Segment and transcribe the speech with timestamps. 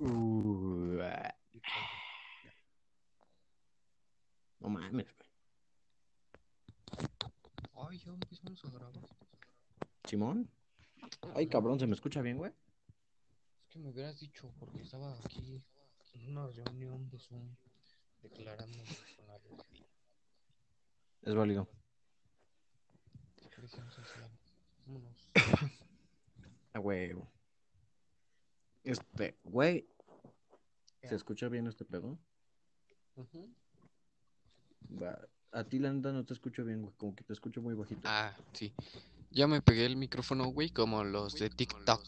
[0.00, 1.34] Uh, ah,
[4.60, 5.28] no mames, güey.
[7.74, 8.92] Ay, ya empezamos a grabar.
[10.04, 10.48] Simón.
[11.34, 12.52] Ay, cabrón, ¿se me escucha bien, güey?
[13.62, 15.64] Es que me hubieras dicho, porque estaba aquí
[16.12, 17.56] en una reunión de Zoom
[18.22, 18.78] declarando
[19.16, 19.40] con la.
[21.22, 21.68] Es válido.
[26.74, 27.37] A huevo.
[28.88, 29.86] Este, güey.
[31.02, 32.18] ¿Se escucha bien este pedo?
[35.00, 35.18] Va.
[35.52, 36.94] A ti, la neta, no te escucho bien, güey.
[36.96, 38.00] Como que te escucho muy bajito.
[38.04, 38.72] Ah, sí.
[39.30, 42.02] Ya me pegué el micrófono, güey, como los de TikTok.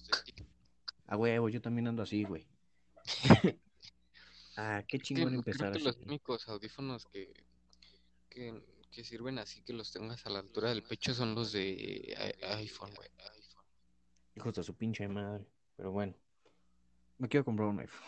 [1.06, 2.46] A huevo, yo también ando así, güey.
[4.56, 5.84] ah, qué Es que chingón creo empezar que así.
[5.86, 7.32] los únicos audífonos que,
[8.28, 11.68] que, que sirven así que los tengas a la altura del pecho son los de
[11.70, 13.08] i- iPhone, güey.
[14.36, 15.44] Hijos de su pinche madre.
[15.76, 16.14] Pero bueno.
[17.20, 18.00] Me quiero comprar un iPhone.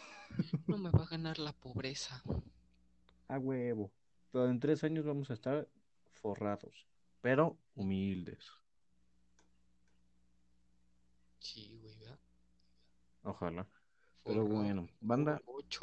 [0.66, 2.23] No me va a ganar la pobreza.
[3.29, 3.93] A huevo.
[4.30, 5.69] Pero en tres años vamos a estar
[6.23, 6.87] forrados.
[7.21, 8.51] Pero humildes.
[11.41, 12.19] Sí, güey, ¿verdad?
[13.23, 13.69] Ojalá.
[14.24, 15.80] Pero bueno, banda, ocho.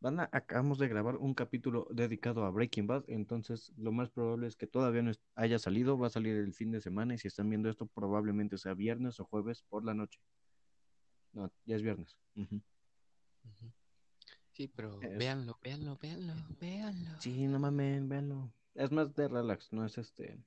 [0.00, 4.56] banda, acabamos de grabar un capítulo dedicado a Breaking Bad, entonces lo más probable es
[4.56, 7.50] que todavía no haya salido, va a salir el fin de semana y si están
[7.50, 10.18] viendo esto probablemente sea viernes o jueves por la noche.
[11.32, 12.16] No, ya es viernes.
[12.36, 12.60] Ujú.
[14.52, 17.20] Sí, pero Es- véanlo, véanlo, véanlo, véanlo.
[17.20, 18.52] Sí, no mames, véanlo.
[18.74, 20.38] Es más de relax, no es este,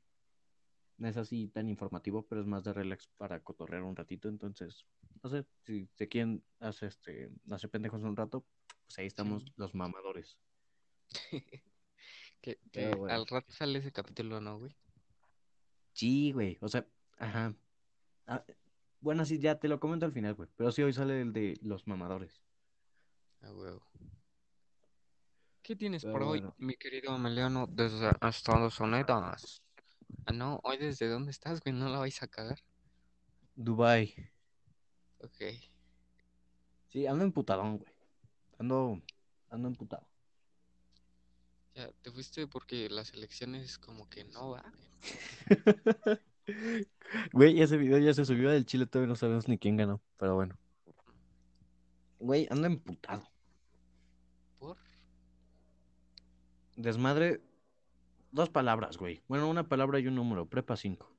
[0.97, 4.85] no es así tan informativo, pero es más de relax para cotorrear un ratito, entonces,
[5.23, 8.45] no sé, si se quieren hacer este, hacer pendejos un rato,
[8.85, 9.53] pues ahí estamos Sí.
[9.57, 10.37] los mamadores.
[12.41, 13.13] Que, que Pero bueno.
[13.13, 14.75] al rato sale ese capítulo, ¿no, güey?
[15.93, 16.87] Sí, güey, o sea,
[17.19, 17.53] ajá.
[18.25, 18.43] Ah,
[19.01, 21.59] bueno, sí, ya te lo comento al final, güey, pero sí, hoy sale el de
[21.61, 22.41] los mamadores.
[23.41, 23.81] A huevo.
[25.63, 29.63] ¿Qué tienes Pero por hoy, mi querido Emiliano, desde Estados Unidos?
[30.25, 32.59] Ah, no, hoy desde dónde estás, güey, no la vais a cagar.
[33.55, 34.13] Dubai.
[35.19, 35.41] Ok.
[36.89, 37.91] Sí, ando emputadón, güey.
[38.59, 39.01] Ando,
[39.49, 40.07] ando emputado.
[41.73, 44.73] Ya, te fuiste porque las elecciones como que no va.
[47.33, 50.35] Güey, ese video ya se subió del Chile, todavía no sabemos ni quién ganó, pero
[50.35, 50.57] bueno.
[52.19, 53.27] Güey, ando emputado.
[54.59, 54.77] ¿Por?
[56.75, 57.41] Desmadre,
[58.31, 59.21] dos palabras, güey.
[59.27, 61.11] Bueno, una palabra y un número, prepa 5.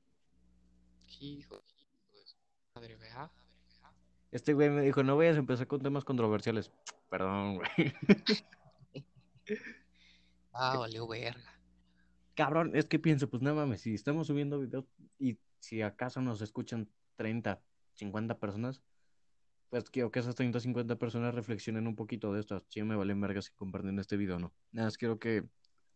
[1.19, 1.75] Hijo de su
[2.75, 2.97] madre.
[4.31, 6.71] Este güey me dijo, no vayas a empezar con temas controversiales.
[7.09, 7.67] Perdón, güey.
[10.55, 11.52] Ah, valió verga.
[12.35, 14.85] Cabrón, es que pienso, pues no mames, si estamos subiendo videos
[15.19, 17.61] y si acaso nos escuchan 30,
[17.93, 18.81] 50 personas,
[19.69, 22.63] pues quiero que esas 30, 50 personas reflexionen un poquito de esto.
[22.69, 24.53] Si me valen verga si comparten este video o no.
[24.71, 25.47] Nada más quiero que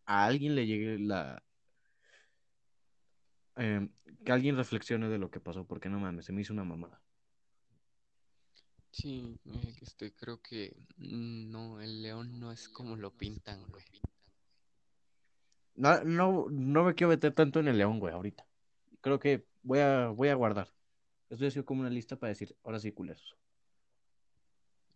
[0.04, 1.42] a alguien le llegue la...
[3.56, 3.90] em,
[4.24, 7.02] que alguien reflexione de lo que pasó, porque no mames, se me hizo una mamada.
[8.90, 13.84] Sí, eh, este, creo que mm, no, el león no es como lo pintan, güey.
[15.78, 18.44] No, no, no me quiero meter tanto en el león, güey, ahorita.
[19.00, 20.72] Creo que voy a, voy a guardar.
[21.30, 23.36] Estoy haciendo como una lista para decir, ahora sí, culeros.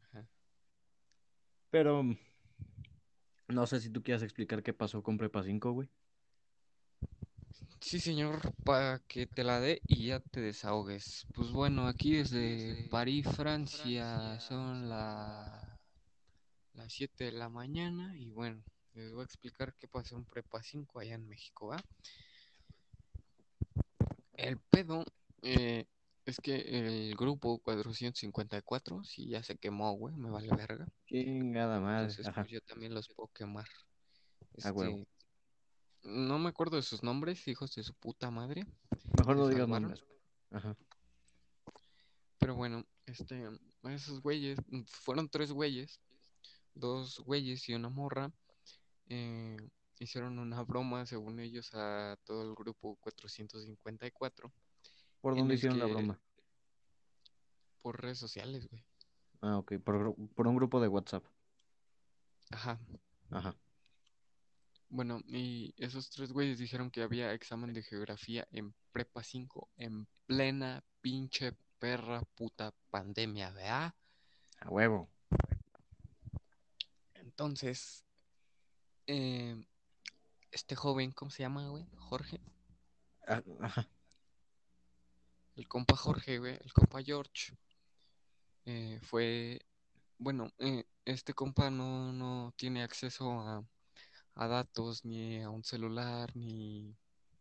[0.03, 0.27] Ajá.
[1.71, 2.17] Pero mm,
[3.49, 5.89] no sé si tú quieras explicar qué pasó con Prepa 5, güey.
[7.79, 11.27] Sí, señor, para que te la dé y ya te desahogues.
[11.33, 15.79] Pues bueno, aquí desde París, Francia, son la-
[16.75, 20.63] las 7 de la mañana y bueno, les voy a explicar qué pasó en Prepa
[20.63, 21.83] 5 allá en México, ¿va?
[24.35, 25.05] El pedo
[25.43, 25.87] eh,
[26.25, 30.87] es que el grupo 454, sí, ya se quemó, güey, me vale verga.
[31.07, 32.11] Chingada madre.
[32.11, 33.67] Entonces, pues yo también los puedo quemar.
[34.63, 34.99] A huevo.
[34.99, 35.09] Este,
[36.05, 38.67] no me acuerdo de sus nombres, hijos de su puta madre.
[39.19, 40.05] Mejor no digas nombres.
[40.51, 40.77] Ajá.
[42.39, 43.49] Pero bueno, este,
[43.85, 46.01] esos güeyes, fueron tres güeyes,
[46.75, 48.33] dos güeyes y una morra,
[49.13, 49.57] eh,
[49.99, 54.53] hicieron una broma, según ellos, a todo el grupo 454
[55.21, 56.21] ¿Por dónde hicieron la broma?
[57.83, 58.85] por redes sociales, güey.
[59.41, 59.75] Ah, ok.
[59.85, 61.25] Por, por un grupo de WhatsApp.
[62.51, 62.79] Ajá.
[63.31, 63.57] Ajá.
[64.89, 70.07] Bueno, y esos tres güeyes dijeron que había examen de geografía en Prepa 5 en
[70.27, 73.95] plena pinche perra puta pandemia, ¿verdad?
[74.61, 75.09] A huevo.
[77.15, 78.05] Entonces,
[79.07, 79.57] eh,
[80.51, 81.87] este joven, ¿cómo se llama, güey?
[81.97, 82.41] Jorge.
[83.27, 83.89] Ah, Ajá.
[85.57, 87.55] El compa Jorge, güey, el compa George,
[88.65, 89.61] eh, fue
[90.19, 93.65] bueno, eh, este compa no, no tiene acceso a,
[94.35, 96.97] a datos, ni a un celular, ni,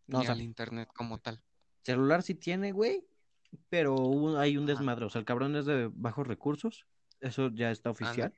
[0.08, 1.42] No, ni o sea, al internet como tal.
[1.84, 3.06] celular sí tiene, güey,
[3.70, 5.06] pero hubo- hay un desmadre.
[5.06, 6.86] O sea, el cabrón es de bajos recursos.
[7.20, 8.34] Eso ya está oficial.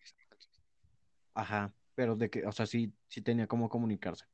[1.33, 4.25] Ajá, pero de que, o sea, sí, sí tenía cómo comunicarse.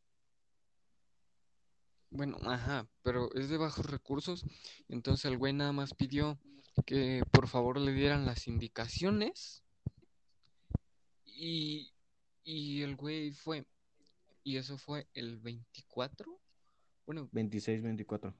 [2.12, 4.46] Bueno, ajá, pero es de bajos recursos.
[4.88, 6.40] Entonces el güey nada más pidió
[6.86, 9.64] que por favor le dieran las indicaciones.
[11.26, 11.92] Y,
[12.44, 13.66] y el güey fue.
[14.44, 16.40] Y eso fue el 24.
[17.06, 18.34] Bueno, 26, 24.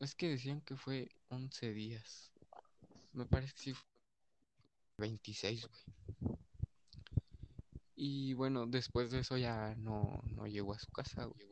[0.00, 2.32] es que decían que fue 11 días.
[3.12, 3.86] Me parece que sí fue
[4.98, 6.40] 26, güey.
[8.02, 11.46] Y bueno, después de eso ya no, no llegó a su casa, güey.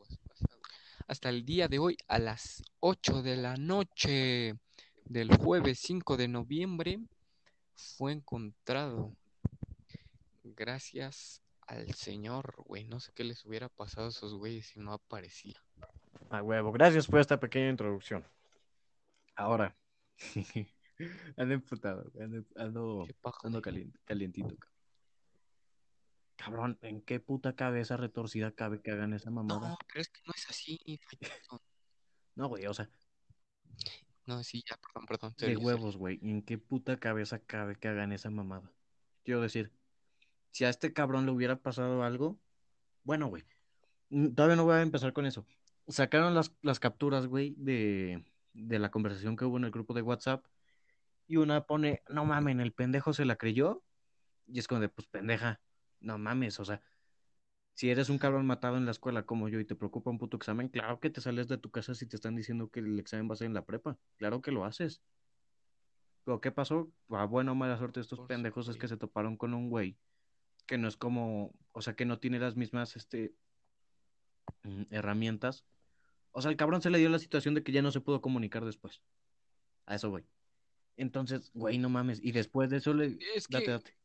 [1.07, 4.55] Hasta el día de hoy, a las 8 de la noche
[5.05, 7.01] del jueves 5 de noviembre,
[7.75, 9.15] fue encontrado.
[10.43, 12.83] Gracias al Señor, güey.
[12.85, 15.61] No sé qué les hubiera pasado a esos güeyes si no aparecía.
[16.31, 18.25] A huevo, gracias por esta pequeña introducción.
[19.35, 19.77] Ahora,
[21.37, 23.07] ando emputado, ando,
[23.43, 24.57] ando, calientito.
[24.57, 24.78] cabrón.
[26.39, 29.71] Cabrón, ¿en qué puta cabeza retorcida cabe que hagan esa mamada?
[29.71, 30.79] No, pero es que no es así.
[32.35, 32.89] No, güey, o sea,
[34.25, 35.33] No, sí, ya, perdón, perdón.
[35.37, 38.71] de huevos, güey, ¿en qué puta cabeza cabe que hagan esa mamada?
[39.23, 39.73] Quiero decir,
[40.51, 42.39] si a este cabrón le hubiera pasado algo,
[43.03, 43.43] bueno, güey,
[44.09, 45.45] mm, todavía no voy a empezar con eso.
[45.89, 50.03] Sacaron las, las capturas, güey, de, de la conversación que hubo en el grupo de
[50.03, 50.45] WhatsApp
[51.27, 53.83] y una pone, no mamen, el pendejo se la creyó
[54.47, 55.59] y es como de, pues pendeja,
[56.01, 56.81] no mames, o sea,
[57.73, 60.37] si eres un cabrón matado en la escuela como yo y te preocupa un puto
[60.37, 63.29] examen, claro que te sales de tu casa si te están diciendo que el examen
[63.29, 65.01] va a ser en la prepa, claro que lo haces.
[66.25, 66.91] Pero ¿qué pasó?
[67.09, 69.97] A buena o mala suerte estos Por pendejos es que se toparon con un güey
[70.69, 73.33] que no es como, o sea, que no tiene las mismas, este,
[74.61, 75.65] mm, herramientas.
[76.31, 78.21] O sea, el cabrón se le dio la situación de que ya no se pudo
[78.21, 79.01] comunicar después.
[79.87, 80.25] A eso, güey.
[80.95, 82.19] Entonces, güey, no mames.
[82.21, 83.17] Y después de eso le...
[83.35, 83.97] Es Date, date.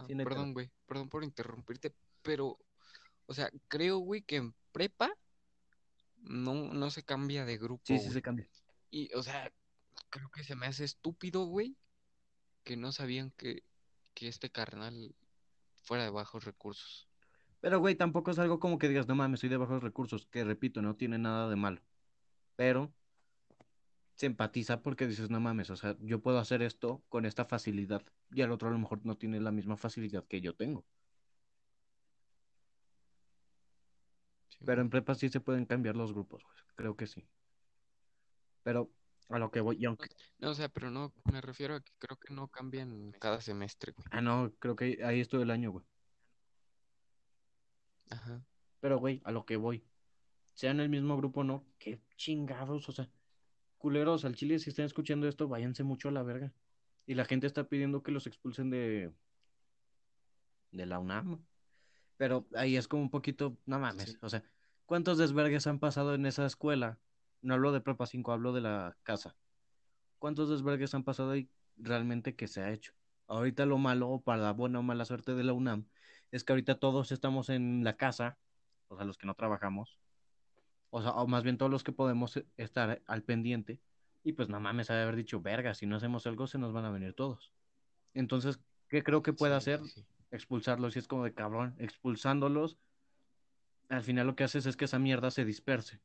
[0.00, 2.58] Ah, Sí, perdón, güey, perdón por interrumpirte, pero,
[3.26, 5.12] o sea, creo, güey, que en prepa
[6.22, 8.48] no, no se cambia de grupo, Sí, sí se cambia.
[8.90, 9.52] Y, o sea,
[10.08, 11.76] creo que se me hace estúpido, güey,
[12.64, 13.62] que no sabían que,
[14.14, 15.14] que este carnal
[15.82, 17.08] fuera de bajos recursos.
[17.60, 20.44] Pero, güey, tampoco es algo como que digas, no mames, soy de bajos recursos, que
[20.44, 21.82] repito, no tiene nada de malo.
[22.56, 22.92] Pero
[24.20, 28.02] se empatiza porque dices, no mames, o sea, yo puedo hacer esto con esta facilidad
[28.30, 30.84] y al otro a lo mejor no tiene la misma facilidad que yo tengo.
[34.50, 36.58] Sí, Pero en prepa sí se pueden cambiar los grupos, güey.
[36.74, 37.26] Creo que sí.
[38.62, 38.90] Pero
[39.30, 40.10] a lo que voy, y aunque...
[40.38, 43.92] No, o sea, pero no, me refiero a que creo que no cambian cada semestre,
[43.92, 44.04] güey.
[44.10, 45.86] Ah, no, creo que ahí es todo el año, güey.
[48.10, 48.44] Ajá.
[48.80, 49.82] Pero, güey, a lo que voy.
[50.52, 53.08] Sea en el mismo grupo o no, qué chingados, o sea,
[53.80, 56.52] culeros al chile, si están escuchando esto, váyanse mucho a la verga.
[57.06, 59.12] Y la gente está pidiendo que los expulsen de,
[60.70, 61.44] de la UNAM.
[62.16, 64.18] Pero ahí es como un poquito, no mames, Sí.
[64.20, 64.44] o sea,
[64.84, 66.98] ¿cuántos desvergues han pasado en esa escuela?
[67.40, 69.34] No hablo de prepa 5, hablo de la casa.
[70.18, 72.92] ¿Cuántos desvergues han pasado ahí realmente que se ha hecho?
[73.26, 75.86] Ahorita lo malo, para la buena o mala suerte de la UNAM,
[76.30, 78.38] es que ahorita todos estamos en la casa,
[78.88, 79.98] o sea, los que no trabajamos,
[80.90, 83.80] o sea, o más bien todos los que podemos estar al pendiente,
[84.22, 86.90] y pues no mames, haber dicho, verga, si no hacemos algo se nos van a
[86.90, 87.52] venir todos.
[88.14, 89.80] Entonces, ¿qué creo que puede Sí, hacer?
[89.86, 90.06] sí.
[90.30, 92.78] Expulsarlos, y es como de cabrón, expulsándolos,
[93.88, 96.00] al final lo que haces es que esa mierda se disperse,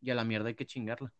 [0.00, 1.12] y a la mierda hay que chingarla.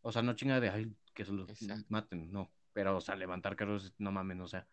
[0.00, 1.84] O sea, no chinga de ay, que se los Exacto.
[1.88, 2.52] maten, no.
[2.72, 4.66] Pero, o sea, levantar carros, no mames, o sea,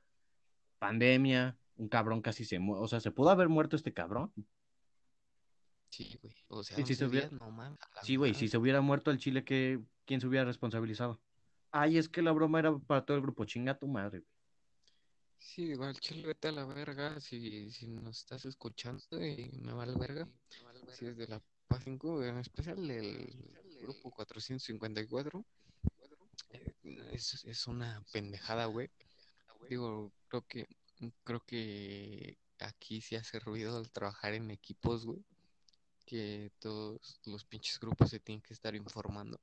[0.79, 2.83] pandemia, un cabrón casi se muere.
[2.83, 4.33] O sea, ¿se pudo haber muerto este cabrón?
[5.89, 6.35] Sí, güey.
[6.49, 7.79] O sea, 11 se hubiera- días, no mames.
[7.81, 9.79] a Sí, güey, si se hubiera muerto el Chile, ¿qué...
[10.05, 11.21] ¿quién se hubiera responsabilizado?
[11.71, 14.31] Ay, es que la broma era para todo el grupo, chinga tu madre, güey.
[15.37, 19.93] Sí, igual, chile, vete a la verga si, si nos estás escuchando y me vale
[19.97, 20.27] verga.
[20.91, 23.27] Si es de la PA 5, en especial del
[23.81, 25.45] grupo 454,
[26.49, 26.73] eh,
[27.13, 28.89] es, es una pendejada, güey.
[29.69, 30.67] Digo, creo que,
[31.23, 35.23] creo que aquí sí hace ruido al trabajar en equipos, güey.
[36.09, 39.39] Que todos los pinches grupos se tienen que estar informando.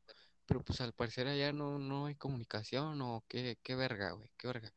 [0.47, 4.49] Pero pues al parecer allá no, no hay comunicación o qué, qué verga, güey, qué
[4.49, 4.73] verga.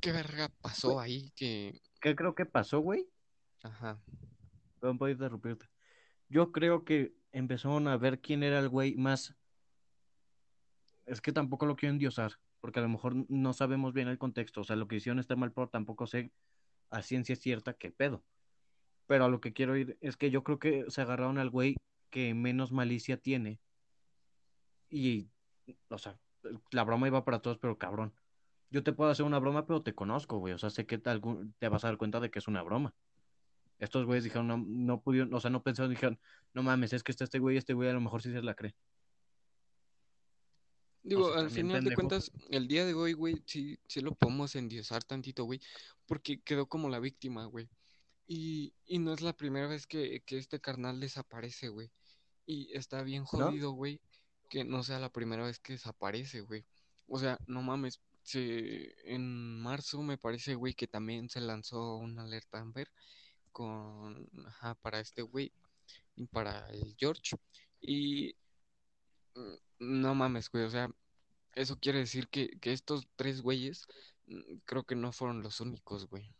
[0.00, 1.80] ¿Qué verga pasó ahí que...
[2.00, 3.08] ¿Qué creo que pasó, güey?
[3.62, 4.00] Ajá,
[4.78, 5.66] Perdón por interrumpirte.
[6.28, 9.34] Yo creo que empezaron a ver quién era el güey más
[11.06, 14.60] es que tampoco lo quiero endiosar, porque a lo mejor no sabemos bien el contexto.
[14.60, 16.32] O sea, lo que hicieron está mal, pero tampoco sé
[16.90, 18.24] a ciencia cierta qué pedo.
[19.06, 21.76] Pero a lo que quiero ir es que yo creo que se agarraron al güey
[22.10, 23.60] que menos malicia tiene.
[24.88, 25.28] Y,
[25.88, 26.18] o sea,
[26.70, 28.14] la broma iba para todos, pero cabrón.
[28.70, 30.54] Yo te puedo hacer una broma, pero te conozco, güey.
[30.54, 31.10] O sea, sé que te,
[31.58, 32.94] te vas a dar cuenta de que es una broma.
[33.78, 36.18] Estos güeyes dijeron, no, no pudieron, o sea, no pensaron, dijeron,
[36.52, 38.54] no mames, es que está este güey, este güey a lo mejor sí se la
[38.54, 38.74] cree.
[41.02, 45.04] Digo, al final de cuentas, el día de hoy, güey, sí, sí lo podemos endiosar
[45.04, 45.60] tantito, güey,
[46.06, 47.68] porque quedó como la víctima, güey.
[48.26, 51.90] Y, y no es la primera vez que, que este carnal desaparece, güey.
[52.46, 54.00] Y está bien jodido, güey,
[54.48, 56.64] que no sea la primera vez que desaparece, güey.
[57.06, 62.24] O sea, no mames, se, en marzo me parece, güey, que también se lanzó una
[62.24, 62.90] alerta Amber
[63.52, 65.52] con, ajá, para este güey
[66.16, 67.36] y para el George.
[67.80, 68.34] Y
[69.34, 69.54] mm,
[70.00, 70.90] no mames, güey, o sea,
[71.54, 73.86] eso quiere decir que, que estos tres güeyes
[74.26, 76.34] mm, creo que no fueron los únicos, güey.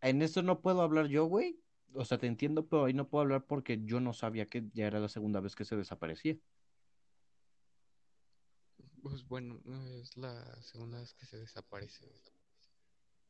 [0.00, 1.60] En esto no puedo hablar yo, güey.
[1.94, 4.86] O sea, te entiendo, pero ahí no puedo hablar porque yo no sabía que ya
[4.86, 6.36] era la segunda vez que se desaparecía.
[9.02, 9.60] Pues bueno,
[10.00, 12.04] es la segunda vez que se desaparece.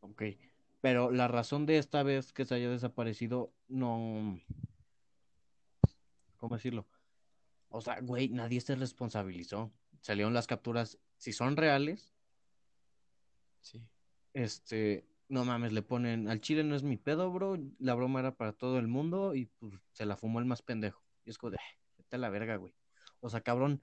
[0.00, 0.22] Ok,
[0.80, 4.40] pero la razón de esta vez que se haya desaparecido no...
[6.36, 6.86] ¿Cómo decirlo?
[7.68, 9.72] O sea, güey, nadie se responsabilizó.
[10.00, 12.14] Salieron las capturas, si son reales.
[13.60, 13.82] Sí.
[14.32, 17.58] Este, no mames, le ponen, al chile no es mi pedo, bro.
[17.78, 21.02] La broma era para todo el mundo y pues se la fumó el más pendejo.
[21.24, 21.58] Y es como de,
[21.98, 22.74] vete a la verga, güey.
[23.20, 23.82] O sea, cabrón,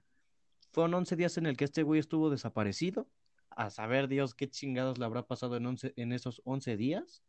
[0.72, 3.08] fueron 11 días en el que este güey estuvo desaparecido.
[3.50, 7.22] A saber Dios qué chingados le habrá pasado en, en esos 11 días.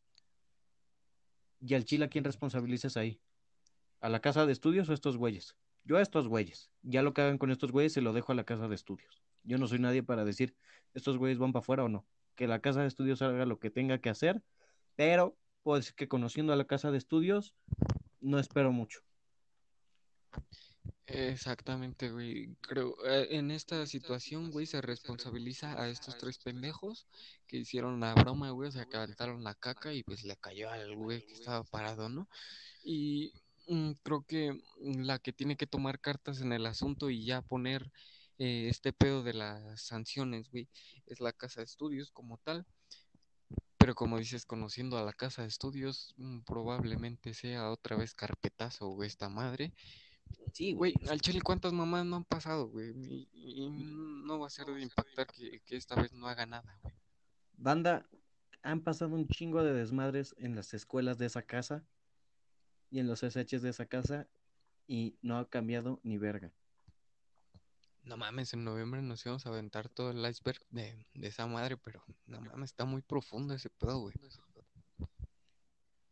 [1.60, 3.22] Y al chile, ¿a quién responsabilizas ahí?
[4.00, 5.55] ¿A la casa de estudios o a estos güeyes?
[5.84, 6.72] Yo a estos güeyes.
[6.81, 9.22] Ya lo que hagan con estos güeyes se lo dejo a la casa de estudios.
[9.43, 10.55] Yo no soy nadie para decir
[10.93, 12.07] estos güeyes van para afuera o no.
[12.35, 14.41] Que la casa de estudios haga lo que tenga que hacer,
[14.95, 15.37] pero
[15.73, 17.55] decir que conociendo a la casa de estudios,
[18.21, 19.01] no espero mucho.
[21.07, 22.55] Exactamente, güey.
[22.61, 27.07] Creo, eh, en esta situación, güey, se responsabiliza a estos tres pendejos
[27.47, 30.69] que hicieron la broma, güey, o sea, que aventaron la caca y pues le cayó
[30.69, 32.27] al güey que estaba parado, ¿no?
[32.83, 33.33] Y
[33.67, 37.91] Mm, creo que la que tiene que tomar cartas en el asunto y ya poner
[38.37, 40.67] eh, este pedo de las sanciones, güey,
[41.05, 42.65] es la casa de estudios como tal.
[43.77, 48.89] Pero como dices, conociendo a la casa de estudios, mm, probablemente sea otra vez carpetazo,
[48.89, 49.73] o esta madre.
[50.53, 52.93] Sí, güey, al chile, ¿cuántas mamás no han pasado, güey?
[53.33, 56.95] Y, no va a ser de impactar que, que esta vez no haga nada, güey.
[57.57, 58.09] Banda,
[58.63, 61.85] han pasado un chingo de desmadres en las escuelas de esa casa
[62.89, 64.27] y en los SHs de esa casa
[64.87, 66.51] y no ha cambiado ni verga.
[68.05, 72.03] No mames, en noviembre nos íbamos a aventar todo el iceberg de, esa madre, pero
[72.27, 74.15] no mames, está muy profundo ese pedo, güey.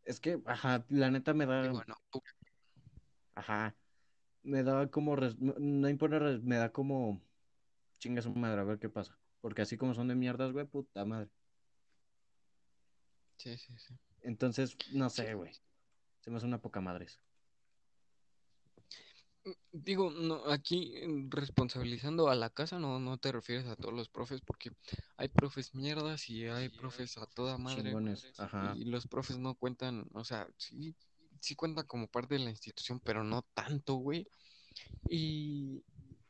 [0.03, 1.71] Es que, ajá, la neta me da.
[3.35, 3.75] Ajá.
[4.41, 5.15] Me da como.
[5.15, 6.39] No, impone.
[6.39, 7.21] Me da como.
[8.00, 9.17] Chinga su madre, a ver qué pasa.
[9.39, 11.29] Porque así como son de mierdas, güey, puta madre.
[13.38, 13.93] Sí, sí, sí.
[14.21, 15.53] Entonces, no sé, güey.
[16.21, 17.42] Se me hace una poca madre mm,
[19.71, 24.07] Digo, no, aquí mm, responsabilizando a la casa no, no te refieres a todos los
[24.07, 24.71] profes porque
[25.17, 27.93] hay profes mierdas y hay profes a toda madre.
[28.75, 30.95] Y los profes no cuentan, o sea, sí,
[31.41, 34.27] sí cuentan como parte de la institución, pero no tanto, güey.
[35.09, 35.83] Y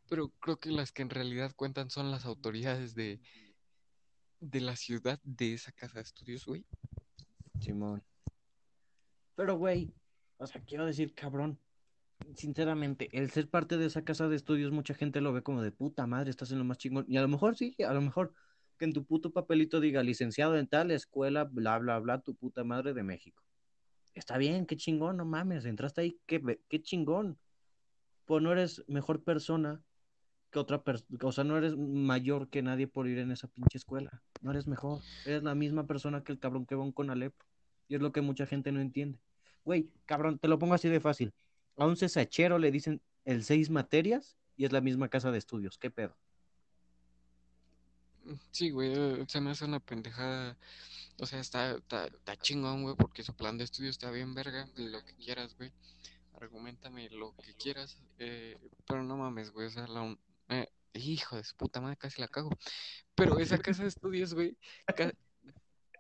[0.09, 3.19] pero creo que las que en realidad cuentan son las autoridades de,
[4.39, 6.65] de la ciudad de esa casa de estudios, güey.
[7.59, 8.03] Simón.
[9.35, 9.91] Pero, güey,
[10.37, 11.59] o sea, quiero decir, cabrón,
[12.35, 15.71] sinceramente, el ser parte de esa casa de estudios, mucha gente lo ve como de
[15.71, 17.05] puta madre, estás en lo más chingón.
[17.07, 18.33] Y a lo mejor sí, a lo mejor
[18.77, 22.63] que en tu puto papelito diga licenciado en tal escuela, bla, bla, bla, tu puta
[22.63, 23.43] madre de México.
[24.13, 27.37] Está bien, qué chingón, no mames, entraste ahí, qué, qué chingón.
[28.25, 29.81] Pues no eres mejor persona
[30.51, 33.77] que otra persona, o sea, no eres mayor que nadie por ir en esa pinche
[33.77, 34.21] escuela.
[34.41, 37.33] No eres mejor, eres la misma persona que el cabrón que va con Alep.
[37.87, 39.19] Y es lo que mucha gente no entiende.
[39.65, 41.33] Güey, cabrón, te lo pongo así de fácil.
[41.77, 45.77] A un cesachero le dicen el seis materias y es la misma casa de estudios.
[45.77, 46.15] ¿Qué pedo?
[48.51, 50.57] Sí, güey, eh, se me hace una pendejada.
[51.19, 55.03] O sea, está, está, chingón, güey, porque su plan de estudio está bien verga, lo
[55.03, 55.71] que quieras, güey.
[56.41, 60.17] Argumentame lo que quieras, eh, pero no mames, güey, o sea, la,
[60.49, 62.49] eh, hijo de su puta madre, casi la cago.
[63.15, 64.57] Pero esa casa de estudios, güey,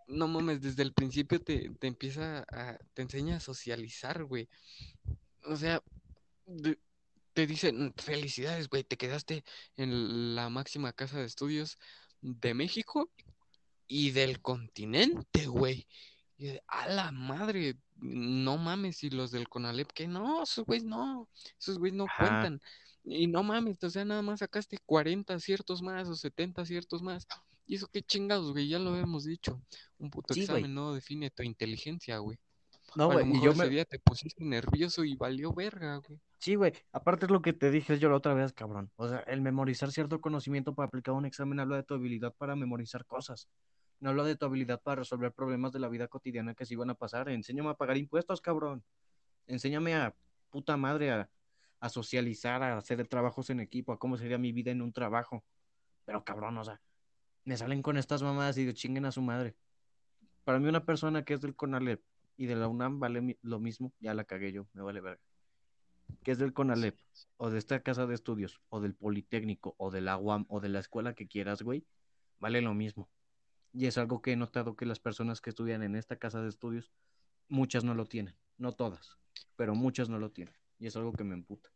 [0.07, 4.49] no mames, desde el principio te, te empieza a, te enseña a socializar, güey.
[5.45, 5.83] O sea,
[7.33, 9.43] te dicen, felicidades, güey, te quedaste
[9.75, 11.77] en la máxima casa de estudios
[12.21, 13.11] de México
[13.87, 15.87] y del continente, güey.
[16.67, 21.79] A la madre, no mames, y los del Conalep, que no, esos güeyes no, esos
[21.79, 22.61] güeyes no cuentan.
[23.05, 27.27] Y no mames, o sea, nada más sacaste 40 ciertos más o 70 ciertos más.
[27.65, 29.61] Y eso qué chingados, güey, ya lo hemos dicho.
[29.97, 32.37] Un puto examen no define tu inteligencia, güey.
[32.95, 36.19] No, güey, y yo ese día te pusiste nervioso y valió verga, güey.
[36.37, 38.91] Sí, güey, aparte es lo que te dije yo la otra vez, cabrón.
[38.95, 42.55] O sea, el memorizar cierto conocimiento para aplicar un examen habla de tu habilidad para
[42.55, 43.47] memorizar cosas.
[43.99, 46.89] No habla de tu habilidad para resolver problemas de la vida cotidiana que se iban
[46.89, 47.29] a pasar.
[47.29, 48.83] Enséñame a pagar impuestos, cabrón.
[49.47, 50.13] Enséñame a
[50.49, 51.29] puta madre a,
[51.79, 55.45] a socializar, a hacer trabajos en equipo, a cómo sería mi vida en un trabajo.
[56.05, 56.81] Pero cabrón, o sea,
[57.45, 59.55] me salen con estas mamadas y de chinguen a su madre.
[60.43, 62.01] Para mí una persona que es del CONALEP
[62.37, 65.21] y de la UNAM vale lo mismo, ya la cagué yo, me vale verga.
[66.23, 66.97] Que es del CONALEP
[67.37, 70.69] o de esta casa de estudios o del Politécnico o de la UAM o de
[70.69, 71.85] la escuela que quieras, güey,
[72.39, 73.09] vale lo mismo.
[73.71, 76.49] Y es algo que he notado que las personas que estudian en esta casa de
[76.49, 76.91] estudios,
[77.47, 78.35] muchas no lo tienen.
[78.57, 79.17] No todas,
[79.55, 80.55] pero muchas no lo tienen.
[80.77, 81.72] Y es algo que me emputa.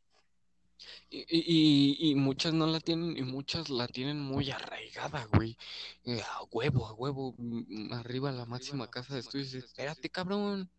[1.09, 5.57] Y, y, muchas no la tienen y muchas la tienen muy arraigada, güey.
[6.03, 9.53] Eh, a huevo, a huevo, mm, arriba la máxima casa de estudios.
[9.53, 10.69] Espérate, cabrón.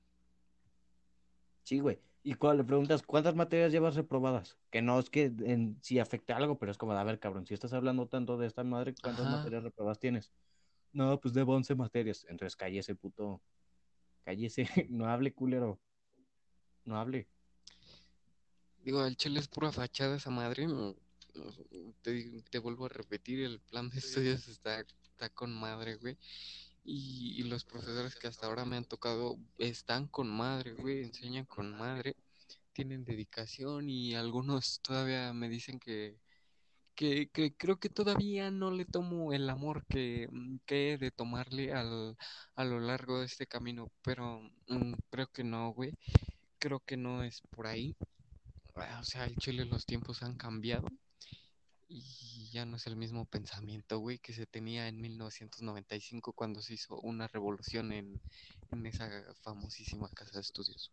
[1.64, 1.98] Sí, güey.
[2.22, 4.58] Y cuando le preguntas, ¿cuántas materias llevas reprobadas?
[4.70, 7.54] Que no es que en, si afecte algo, pero es como, a ver, cabrón, si
[7.54, 10.30] estás hablando tanto de esta madre, ¿cuántas materias reprobadas tienes?
[10.92, 12.26] No, pues debo 11 materias.
[12.28, 13.40] Entonces cállese, puto.
[14.24, 14.66] Cállese.
[14.90, 15.80] No hable, culero.
[16.84, 17.28] No hable.
[18.88, 20.66] Digo, el chile es pura fachada esa madre.
[22.00, 26.16] Te, te vuelvo a repetir, el plan de estudios está, está con madre, güey.
[26.84, 31.02] Y, y, los profesores que hasta ahora me han tocado están con madre, güey.
[31.02, 32.16] Enseñan con madre.
[32.72, 36.18] Tienen dedicación y algunos todavía me dicen que
[36.94, 37.28] que,
[37.58, 42.16] creo que todavía no le tomo el amor que, mm, que he de tomarle al,
[42.54, 45.92] a lo largo de este camino, pero mm, creo que no, güey.
[46.58, 47.94] Creo que no es por ahí.
[48.80, 50.88] Ah, o sea, el chile los tiempos han cambiado
[51.88, 56.74] y ya no es el mismo pensamiento, güey, que se tenía en 1995 cuando se
[56.74, 58.20] hizo una revolución en,
[58.70, 59.08] en esa
[59.42, 60.92] famosísima casa de estudios.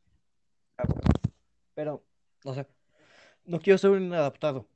[1.73, 2.05] Pero,
[2.43, 2.67] o sea,
[3.45, 4.69] no quiero ser un inadaptado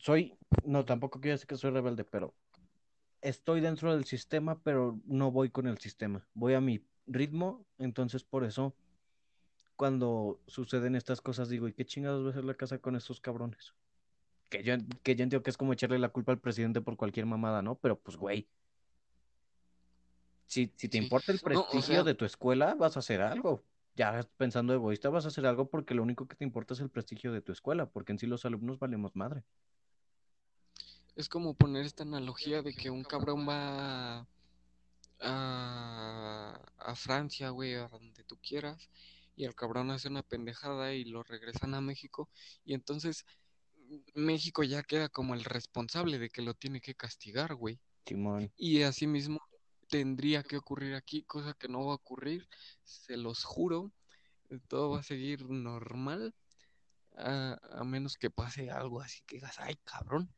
[0.00, 2.34] soy, no, tampoco quiero decir que soy rebelde, pero
[3.20, 6.26] estoy dentro del sistema, pero no voy con el sistema.
[6.32, 8.74] Voy a mi ritmo, entonces por eso
[9.80, 13.18] cuando suceden estas cosas digo, ¿y qué chingados va a hacer la casa con estos
[13.18, 13.72] cabrones?
[14.50, 17.24] Que yo, que yo entiendo que es como echarle la culpa al presidente por cualquier
[17.24, 17.76] mamada, ¿no?
[17.76, 18.46] Pero pues, güey,
[20.46, 23.64] si, si te importa el prestigio de tu escuela, vas a hacer algo.
[23.96, 26.90] Ya pensando egoísta, vas a hacer algo porque lo único que te importa es el
[26.90, 29.44] prestigio de tu escuela, porque en sí los alumnos valemos madre
[31.16, 34.26] es como poner esta analogía de que un cabrón va
[35.20, 38.90] a, a Francia, güey, a donde tú quieras,
[39.40, 42.28] y el cabrón hace una pendejada y lo regresan a México,
[42.62, 43.24] y entonces
[44.14, 47.80] México ya queda como el responsable de que lo tiene que castigar, güey.
[48.58, 49.40] Y así mismo
[49.88, 52.46] tendría que ocurrir aquí, cosa que no va a ocurrir,
[52.84, 53.90] se los juro,
[54.68, 56.34] todo va a seguir normal,
[57.16, 60.30] a, a menos que pase algo así que digas, ay cabrón,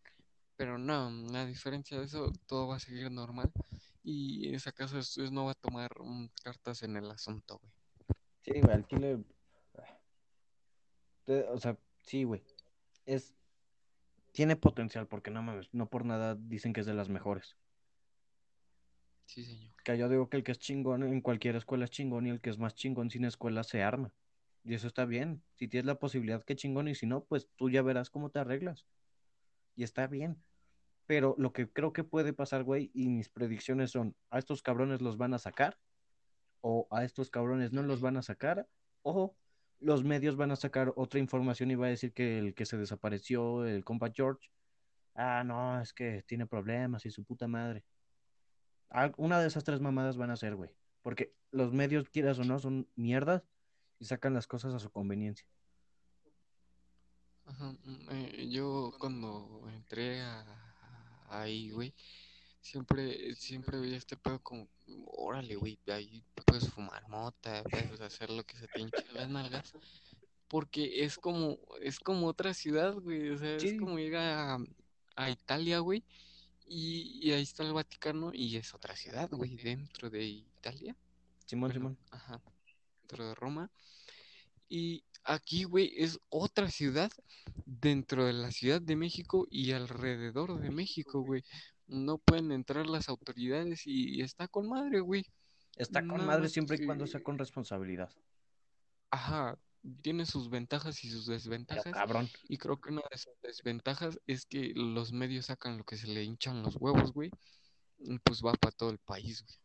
[0.56, 3.50] pero no, a diferencia de eso, todo va a seguir normal.
[4.04, 7.81] Y esa casa de estudios no va a tomar mm, cartas en el asunto, güey.
[8.42, 9.18] Sí, güey, al chile.
[11.26, 12.42] O sea, sí, güey.
[13.06, 13.34] Es.
[14.32, 17.56] Tiene potencial, porque no mames, no por nada dicen que es de las mejores.
[19.26, 19.72] Sí, señor.
[19.84, 22.40] Que yo digo que el que es chingón en cualquier escuela es chingón y el
[22.40, 24.14] que es más chingón sin escuela se arma.
[24.64, 25.42] Y eso está bien.
[25.56, 26.88] Si tienes la posibilidad, que chingón.
[26.88, 28.86] Y si no, pues tú ya verás cómo te arreglas.
[29.76, 30.42] Y está bien.
[31.06, 35.02] Pero lo que creo que puede pasar, güey, y mis predicciones son, a estos cabrones
[35.02, 35.78] los van a sacar,
[36.62, 38.66] o a estos cabrones no los van a sacar,
[39.02, 39.36] o
[39.80, 42.76] los medios van a sacar otra información y va a decir que el que se
[42.76, 44.50] desapareció, el compa George,
[45.14, 47.84] ah, no, es que tiene problemas y su puta madre.
[49.16, 50.70] Una de esas tres mamadas van a ser, güey.
[51.02, 53.42] Porque los medios, quieras o no, son mierdas
[53.98, 55.46] y sacan las cosas a su conveniencia.
[57.46, 60.44] Ajá, mm, eh, yo cuando entré a
[61.28, 61.92] ahí, güey,
[62.60, 64.68] siempre, siempre veía este pedo como,
[65.06, 69.72] órale, güey, ahí puedes fumar mota, puedes hacer lo que se te hinche las nalgas,
[70.48, 74.58] porque es como, es como otra ciudad, güey, o sea, es como ir a,
[75.30, 76.04] Italia, güey,
[76.66, 80.96] y, ahí está el Vaticano y es otra ciudad, güey, dentro de Italia.
[81.46, 81.98] Simón, Simón.
[82.10, 82.40] Ajá,
[83.02, 83.70] dentro de Roma.
[84.68, 87.12] Y Aquí, güey, es otra ciudad
[87.64, 91.44] dentro de la Ciudad de México y alrededor de México, güey.
[91.92, 95.24] No pueden entrar las autoridades y, y está con madre, güey.
[95.76, 98.10] Está con Nada madre siempre y cuando sea con responsabilidad.
[99.10, 99.58] Ajá,
[100.00, 101.92] tiene sus ventajas y sus desventajas.
[101.92, 102.28] cabrón.
[102.48, 106.06] Y creo que una de sus desventajas es que los medios sacan lo que se
[106.06, 107.30] le hinchan los huevos, güey.
[107.98, 109.58] y Pues va para todo el país, güey.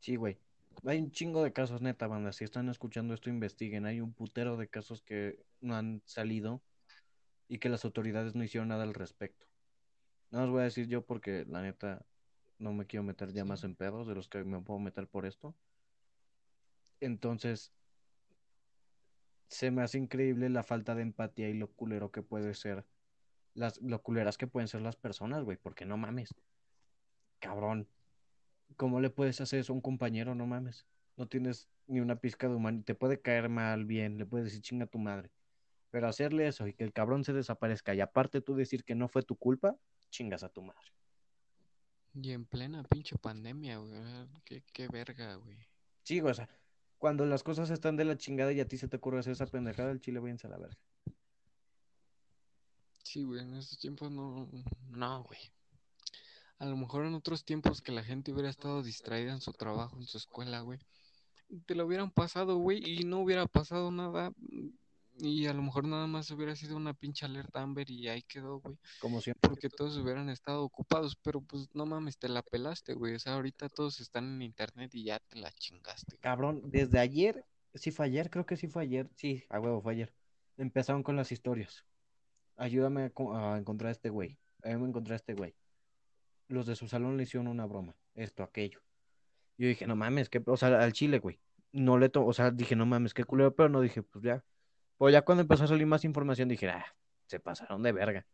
[0.00, 0.38] Sí, güey.
[0.84, 2.32] Hay un chingo de casos, neta, banda.
[2.32, 3.86] Si están escuchando esto, investiguen.
[3.86, 6.62] Hay un putero de casos que no han salido
[7.48, 9.46] y que las autoridades no hicieron nada al respecto.
[10.30, 12.04] No os voy a decir yo porque la neta
[12.58, 15.26] no me quiero meter ya más en pedos de los que me puedo meter por
[15.26, 15.54] esto.
[17.00, 17.72] Entonces,
[19.48, 22.84] se me hace increíble la falta de empatía y lo culero que puede ser,
[23.54, 26.34] las, lo culeras que pueden ser las personas, güey, porque no mames.
[27.38, 27.88] Cabrón,
[28.76, 30.34] ¿cómo le puedes hacer eso a un compañero?
[30.34, 30.86] No mames.
[31.16, 32.84] No tienes ni una pizca de humanidad.
[32.84, 35.30] Te puede caer mal, bien, le puedes decir chinga a tu madre.
[35.90, 39.08] Pero hacerle eso y que el cabrón se desaparezca y aparte tú decir que no
[39.08, 39.76] fue tu culpa,
[40.10, 40.92] chingas a tu madre.
[42.14, 43.92] Y en plena pinche pandemia, güey.
[44.44, 45.58] Qué, qué verga, güey.
[46.02, 46.48] Sí, güey, o sea,
[46.98, 49.46] cuando las cosas están de la chingada y a ti se te ocurre hacer esa
[49.46, 50.78] pendejada, el chile váyanse a la verga.
[53.04, 54.48] Sí, güey, en estos tiempos no,
[54.90, 55.40] no, güey.
[56.58, 59.96] A lo mejor en otros tiempos que la gente hubiera estado distraída en su trabajo,
[59.96, 60.80] en su escuela, güey,
[61.66, 64.32] te lo hubieran pasado, güey, y no hubiera pasado nada.
[65.20, 68.60] Y a lo mejor nada más hubiera sido una pinche alerta Amber y ahí quedó,
[68.60, 68.78] güey.
[69.00, 69.48] Como siempre.
[69.48, 73.14] Porque todos hubieran estado ocupados, pero pues no mames, te la pelaste, güey.
[73.14, 76.12] O sea, ahorita todos están en internet y ya te la chingaste.
[76.12, 76.20] güey.
[76.20, 79.10] Cabrón, desde ayer, sí fue ayer, creo que sí fue ayer.
[79.16, 80.14] Sí, a huevo, fue ayer.
[80.56, 81.84] Empezaron con las historias.
[82.56, 84.38] Ayúdame a, a encontrar a este güey.
[84.62, 85.54] Ayúdame a encontrar a este güey.
[86.48, 87.96] Los de su salón le hicieron una broma.
[88.14, 88.80] Esto, aquello.
[89.58, 91.40] Yo dije, no mames, que, o sea, al chile, güey.
[91.72, 94.44] No le to, o sea, dije, no mames, qué culero, pero no dije, pues ya.
[94.98, 96.84] Pues ya cuando empezó a salir más información, dije, ah,
[97.26, 98.26] se pasaron de verga.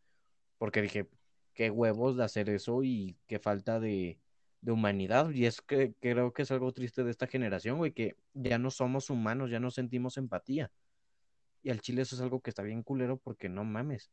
[0.59, 1.09] Porque dije,
[1.55, 4.19] qué huevos de hacer eso y qué falta de,
[4.63, 5.31] de humanidad.
[5.31, 8.71] Y es que creo que es algo triste de esta generación, güey, que ya no
[8.71, 10.73] somos humanos, ya no sentimos empatía.
[11.63, 14.11] Y al chile eso es algo que está bien culero porque no mames.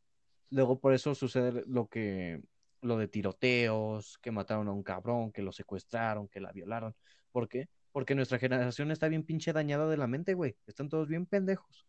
[0.50, 2.42] Luego por eso sucede lo que,
[2.82, 6.96] lo de tiroteos, que mataron a un cabrón, que lo secuestraron, que la violaron.
[7.32, 7.70] ¿Por qué?
[7.92, 10.58] Porque nuestra generación está bien pinche dañada de la mente, güey.
[10.68, 11.86] Están todos bien pendejos.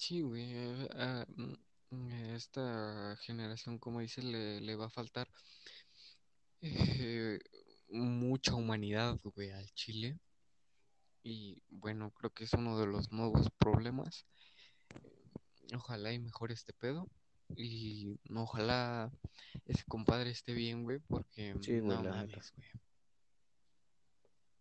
[0.00, 0.44] Sí, güey.
[0.50, 1.54] eh, ah, mm,
[1.90, 5.28] mm, esta generación, como dice, le, le va a faltar
[6.62, 7.38] eh,
[7.90, 10.18] mucha humanidad, güey, al Chile.
[11.22, 14.24] Y bueno, creo que es uno de los nuevos problemas.
[15.74, 17.06] Ojalá y mejore este pedo.
[17.54, 19.12] Y ojalá
[19.66, 22.36] ese compadre esté bien, güey, porque Sí, güey, no la neta.
[22.38, 22.68] mames, güey.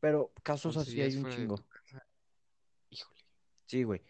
[0.01, 1.55] Pero casos 11 así días hay un fuera de chingo.
[1.69, 2.07] casa.
[2.89, 3.21] Híjole.
[3.67, 4.01] Sí, güey.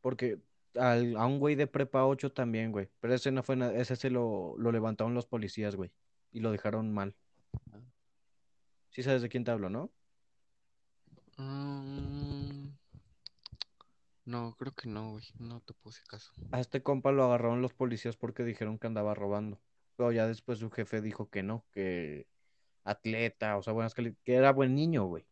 [0.00, 0.40] Porque
[0.76, 2.88] al- a un güey de prepa 8 también, güey.
[3.00, 5.92] Pero ese no fue nada, ese se lo, lo levantaron los policías, güey.
[6.32, 7.16] Y lo dejaron mal.
[7.72, 7.80] Ah.
[8.90, 9.90] Sí sabes de quién te hablo, ¿no?
[11.36, 12.68] Mm,
[14.26, 15.24] no, creo que no, güey.
[15.38, 16.32] No te puse caso.
[16.52, 19.60] A este compa lo agarraron los policías porque dijeron que andaba robando.
[19.96, 22.26] Pero ya después su jefe dijo que no, que
[22.84, 25.26] atleta, o sea, buenas que era buen niño, güey.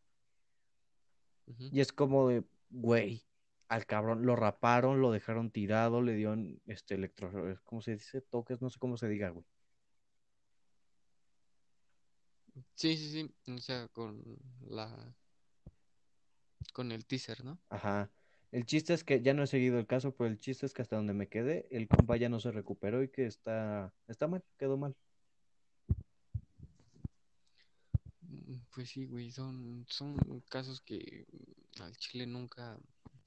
[1.47, 3.23] Y es como de, güey,
[3.69, 7.31] al cabrón lo raparon, lo dejaron tirado, le dieron este electro,
[7.65, 8.21] ¿cómo se dice?
[8.23, 9.45] Toques, no sé cómo se diga, güey.
[12.75, 13.53] Sí, sí, sí.
[13.53, 14.23] O sea, con
[14.69, 15.15] la...
[16.73, 17.59] Con el teaser, ¿no?
[17.71, 18.11] Ajá.
[18.51, 20.83] El chiste es que ya no he seguido el caso, pero el chiste es que
[20.83, 24.43] hasta donde me quedé, el compa ya no se recuperó y que está, está mal,
[24.57, 24.95] quedó mal.
[28.23, 30.17] Mm, Pues sí, güey, son, son
[30.49, 31.27] casos que
[31.79, 32.79] mm, al Chile nunca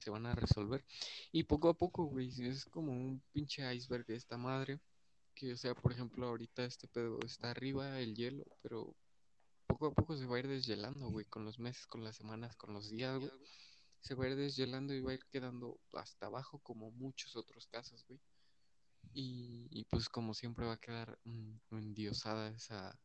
[0.02, 0.84] se van a resolver.
[1.30, 4.80] Y poco a poco, güey, es como un pinche iceberg de esta madre.
[5.34, 8.94] Que, o sea, por ejemplo, ahorita este pedo está arriba, el hielo, pero
[9.66, 12.56] poco a poco se va a ir deshielando, güey, con los meses, con las semanas,
[12.56, 13.30] con los días, güey.
[14.00, 17.66] Se va a ir deshielando y va a ir quedando hasta abajo como muchos otros
[17.68, 18.20] casos, güey.
[19.14, 22.98] Y, y pues como siempre va a quedar mm, endiosada esa,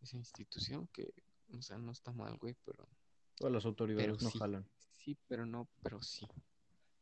[0.00, 1.12] esa institución que,
[1.52, 2.88] o sea, no está mal, güey, pero,
[3.36, 4.38] Todas las autoridades pero no sí.
[4.38, 4.68] jalan.
[5.04, 6.26] Sí, pero no, pero sí.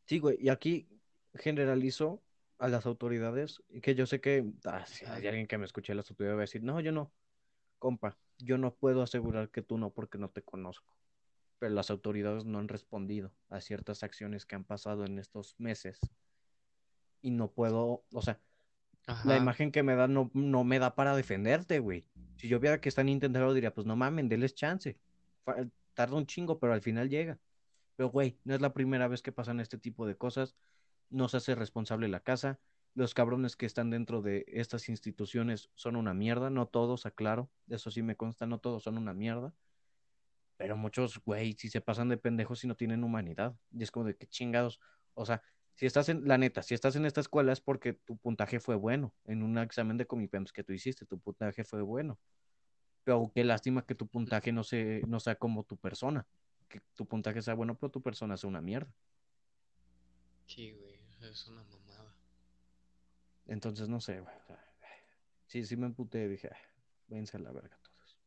[0.07, 0.89] Sí, güey, y aquí
[1.35, 2.21] generalizo
[2.59, 6.11] a las autoridades, que yo sé que ah, si hay alguien que me escuche las
[6.11, 7.13] autoridades va a decir, no, yo no,
[7.79, 10.97] compa, yo no puedo asegurar que tú no porque no te conozco.
[11.61, 16.01] Pero las autoridades no han respondido a ciertas acciones que han pasado en estos meses.
[17.21, 18.41] Y no puedo, o sea,
[19.25, 22.05] la imagen que me da no, no me da para defenderte, güey.
[22.37, 24.99] Si yo viera que están intentando, diría, pues no mamen, denles chance.
[25.95, 27.39] Tarda un chingo, pero al final llega.
[28.03, 30.57] Pero güey, no es la primera vez que pasan este tipo de cosas.
[31.09, 32.59] No se hace responsable la casa.
[32.95, 36.51] Los cabrones que están dentro de estas instituciones son una mierda.
[36.51, 37.49] No todos, aclaro.
[37.69, 39.55] Eso sí me consta, no todos son una mierda.
[40.57, 43.55] Pero muchos, güey, si se pasan de pendejos y no tienen humanidad.
[43.71, 44.81] Y es como de que chingados.
[45.15, 45.41] O sea,
[45.75, 48.75] si estás en, la neta, si estás en esta escuela es porque tu puntaje fue
[48.75, 49.15] bueno.
[49.27, 52.19] En un examen de Comipems que tú hiciste, tu puntaje fue bueno.
[53.05, 56.27] Pero qué lástima que tu puntaje no, se, no sea como tu persona.
[56.73, 58.91] Que tu puntaje sea bueno, pero tu persona sea una mierda.
[60.47, 62.17] Sí, güey, es una mamada.
[63.47, 64.35] Entonces, no sé, güey.
[65.47, 66.51] sí, sí me emputé, dije,
[67.09, 68.19] váyanse a la verga todos.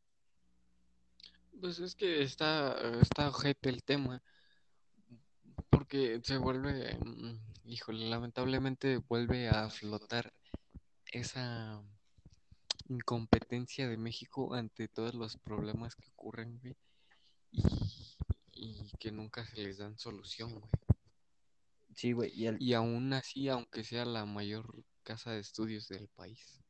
[1.60, 4.22] Pues es que está, está ojete el tema.
[5.72, 10.32] Porque se vuelve, mm, híjole, lamentablemente vuelve a flotar
[11.08, 11.82] esa
[12.90, 16.76] incompetencia de México ante todos los problemas que ocurren, güey,
[17.52, 18.15] y,
[18.66, 20.72] y que nunca se les dan solución, güey.
[21.96, 22.32] Sí, güey.
[22.34, 26.62] Y, y aún así, aunque sea la mayor casa de estudios del país.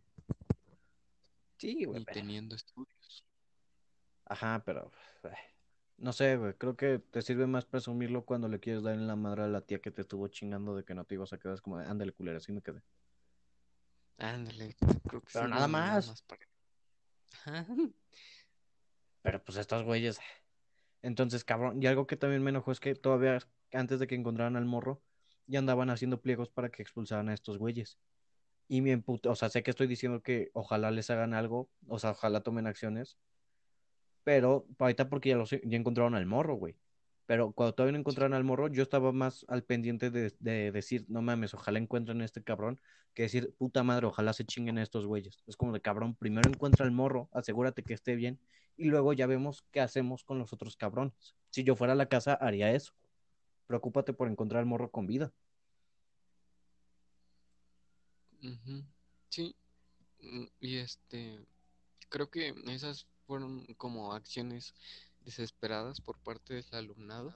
[1.58, 2.02] Sí, güey.
[2.02, 3.26] Y teniendo estudios.
[4.26, 4.92] Ajá, pero...
[5.98, 6.54] No sé, güey.
[6.56, 9.62] Creo que te sirve más presumirlo cuando le quieres dar en la madre a la
[9.62, 11.56] tía que te estuvo chingando de que no te ibas a quedar.
[11.56, 12.82] Es como, ándale, culera, así me quedé.
[14.18, 14.76] Ándale,
[15.08, 16.22] creo que Pero sí, nada güey, más.
[16.24, 16.42] para-
[17.46, 17.66] Ajá.
[19.22, 20.20] Pero pues estos güeyes.
[21.06, 21.82] Entonces, cabrón.
[21.82, 23.38] Y algo que también me enojó es que todavía
[23.74, 25.04] antes de que encontraran al morro,
[25.46, 28.00] ya andaban haciendo pliegos para que expulsaran a estos güeyes.
[28.68, 32.00] Y me emputa, o sea, sé que estoy diciendo que ojalá les hagan algo, o
[32.00, 33.18] sea, ojalá tomen acciones.
[34.24, 36.76] Pero ahorita porque ya, los, ya encontraron al morro, güey.
[37.26, 41.06] Pero cuando todavía no encontraron al morro, yo estaba más al pendiente de, de decir,
[41.08, 42.80] no mames, ojalá encuentren a este cabrón,
[43.14, 45.44] que decir, puta madre, ojalá se chinguen a estos güeyes.
[45.48, 48.40] Es como de cabrón, primero encuentra al morro, asegúrate que esté bien,
[48.78, 51.36] y luego ya vemos qué hacemos con los otros cabrones.
[51.50, 52.94] Si yo fuera a la casa, haría eso.
[53.68, 55.32] Preocúpate por encontrar al morro con vida.
[59.30, 59.56] Sí,
[60.22, 61.40] mm, y este,
[62.10, 64.76] creo que esas fueron como acciones
[65.26, 67.36] desesperadas por parte del alumnado,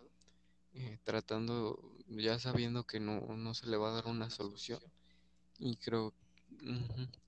[0.73, 4.79] eh, tratando, ya sabiendo que no, no se le va a dar una solución,
[5.57, 6.13] y creo,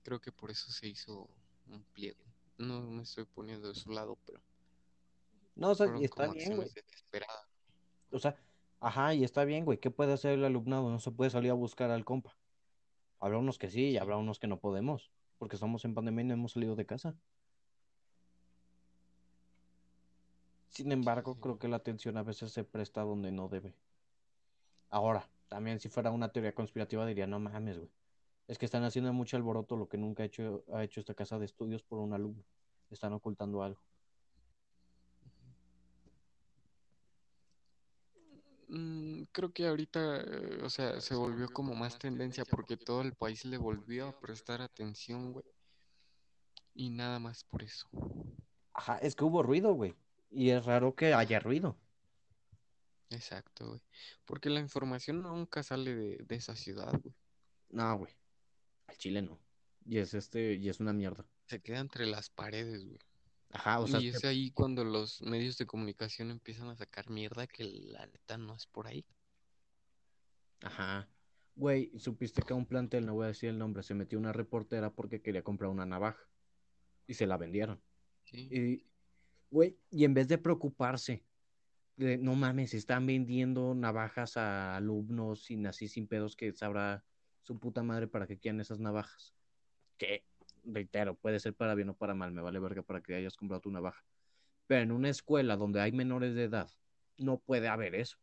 [0.02, 1.28] creo que por eso se hizo
[1.68, 2.22] un pliego.
[2.58, 4.40] No me estoy poniendo de su lado, pero
[5.56, 6.70] No, o sea, y está bien, güey.
[8.10, 8.36] O sea,
[8.80, 9.78] ajá, y está bien, güey.
[9.78, 10.90] ¿Qué puede hacer el alumnado?
[10.90, 12.36] No se puede salir a buscar al compa.
[13.18, 16.28] Habrá unos que sí y habrá unos que no podemos, porque estamos en pandemia y
[16.28, 17.16] no hemos salido de casa.
[20.72, 23.74] Sin embargo, creo que la atención a veces se presta donde no debe.
[24.88, 27.90] Ahora, también si fuera una teoría conspirativa diría, no mames, güey.
[28.48, 31.38] Es que están haciendo mucho alboroto lo que nunca ha hecho, ha hecho esta casa
[31.38, 32.42] de estudios por un alumno.
[32.90, 33.82] Están ocultando algo.
[38.68, 43.12] Mm, creo que ahorita, eh, o sea, se volvió como más tendencia porque todo el
[43.12, 45.44] país le volvió a prestar atención, güey.
[46.74, 47.86] Y nada más por eso.
[48.72, 49.94] Ajá, es que hubo ruido, güey.
[50.32, 51.76] Y es raro que haya ruido.
[53.10, 53.80] Exacto, güey.
[54.24, 57.14] Porque la información nunca sale de, de esa ciudad, güey.
[57.70, 58.12] No, güey.
[58.86, 59.38] Al chile no.
[59.84, 61.26] Y es este, y es una mierda.
[61.46, 62.98] Se queda entre las paredes, güey.
[63.50, 67.10] Ajá, o sea, Y es que- ahí cuando los medios de comunicación empiezan a sacar
[67.10, 69.04] mierda que la neta no es por ahí.
[70.62, 71.08] ajá.
[71.54, 74.32] Güey, supiste que a un plantel, no voy a decir el nombre, se metió una
[74.32, 76.26] reportera porque quería comprar una navaja.
[77.06, 77.82] Y se la vendieron.
[78.24, 78.48] Sí.
[78.50, 78.86] Y,
[79.52, 81.24] güey, y en vez de preocuparse,
[81.96, 87.04] de, no mames, están vendiendo navajas a alumnos sin así, sin pedos, que sabrá
[87.42, 89.34] su puta madre para que quieran esas navajas.
[89.98, 90.24] Que,
[90.64, 93.60] reitero, puede ser para bien o para mal, me vale verga para que hayas comprado
[93.60, 94.02] tu navaja.
[94.66, 96.70] Pero en una escuela donde hay menores de edad,
[97.18, 98.16] no puede haber eso.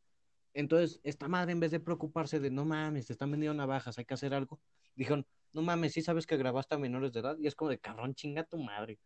[0.56, 4.06] Entonces, esta madre, en vez de preocuparse de, no mames, te están vendiendo navajas, hay
[4.06, 4.60] que hacer algo,
[4.96, 7.78] dijeron, no mames, sí sabes que grabaste a menores de edad, y es como de,
[7.78, 9.00] cabrón, chinga tu madre.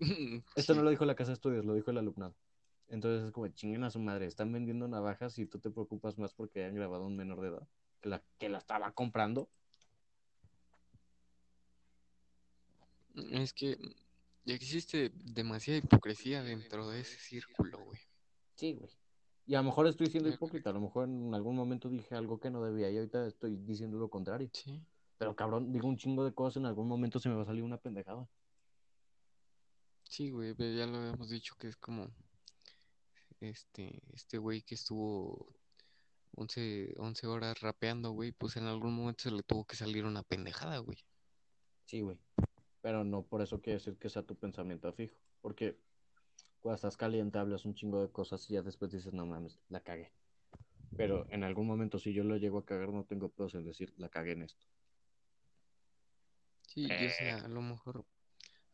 [0.56, 2.34] Esto no lo dijo la casa de estudios, lo dijo el alumnado.
[2.88, 6.34] Entonces es como chinguen a su madre, están vendiendo navajas y tú te preocupas más
[6.34, 7.68] porque hayan grabado a un menor de edad
[8.00, 9.48] que la que la estaba comprando.
[13.14, 13.78] Es que
[14.46, 18.00] existe demasiada hipocresía dentro de ese círculo, güey.
[18.54, 18.90] Sí, güey.
[19.46, 22.38] Y a lo mejor estoy siendo hipócrita, a lo mejor en algún momento dije algo
[22.38, 24.48] que no debía y ahorita estoy diciendo lo contrario.
[24.52, 24.80] Sí.
[25.18, 27.62] Pero cabrón, digo un chingo de cosas, en algún momento se me va a salir
[27.62, 28.28] una pendejada.
[30.10, 32.10] Sí, güey, pero ya lo habíamos dicho que es como
[33.38, 35.54] este este güey que estuvo
[36.34, 40.24] 11, 11 horas rapeando, güey, pues en algún momento se le tuvo que salir una
[40.24, 40.98] pendejada, güey.
[41.84, 42.18] Sí, güey.
[42.82, 45.16] Pero no por eso quiere decir que sea tu pensamiento fijo.
[45.42, 45.78] Porque
[46.60, 49.78] cuando estás caliente hablas un chingo de cosas y ya después dices, no mames, la
[49.78, 50.12] cagué.
[50.96, 53.94] Pero en algún momento, si yo lo llego a cagar, no tengo pedos en decir,
[53.96, 54.66] la cagué en esto.
[56.66, 58.04] Sí, yo sé, a lo mejor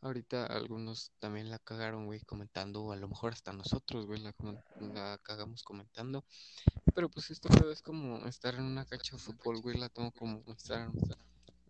[0.07, 4.35] ahorita algunos también la cagaron, güey, comentando, o a lo mejor hasta nosotros, güey, la,
[4.81, 6.25] la cagamos comentando.
[6.95, 10.43] Pero pues esto es como estar en una cancha de fútbol, güey, la tomo como
[10.53, 10.91] estar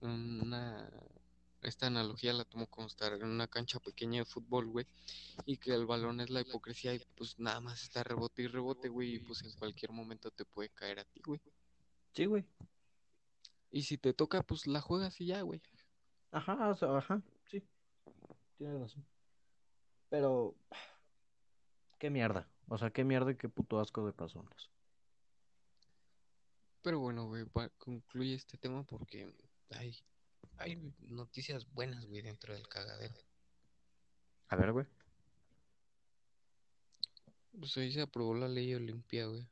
[0.02, 0.90] en una...
[1.62, 4.86] Esta analogía la tomo como estar en una cancha pequeña de fútbol, güey,
[5.46, 8.88] y que el balón es la hipocresía y pues nada más está rebote y rebote,
[8.88, 11.40] güey, y pues en cualquier momento te puede caer a ti, güey.
[12.14, 12.46] Sí, güey.
[13.72, 15.60] Y si te toca, pues la juegas y ya, güey.
[16.30, 17.22] Ajá, o sea, ajá.
[18.56, 19.04] Tienes razón.
[20.08, 20.54] Pero,
[21.98, 22.48] qué mierda.
[22.68, 24.70] O sea, qué mierda y qué puto asco de personas.
[26.82, 27.44] Pero bueno, güey,
[27.78, 29.32] concluye este tema porque
[29.70, 29.96] hay,
[30.58, 33.16] hay noticias buenas, güey, dentro del cagadero.
[34.48, 34.86] A ver, güey.
[37.58, 39.48] Pues ahí se aprobó la ley Olimpia, güey.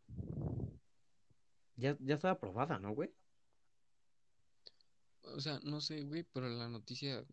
[1.77, 3.11] Ya, ya está aprobada, ¿no, güey?
[5.23, 7.25] O sea, no sé, güey, pero la noticia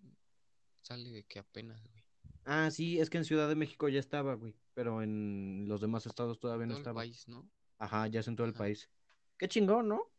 [0.81, 2.03] sale de que apenas, güey.
[2.45, 4.55] Ah, sí, es que en Ciudad de México ya estaba, güey.
[4.73, 7.01] Pero en los demás estados todavía no Todo el estaba.
[7.01, 7.49] país, ¿no?
[7.77, 8.89] Ajá, ya es en todo el país.
[9.37, 10.09] Qué chingón, ¿no?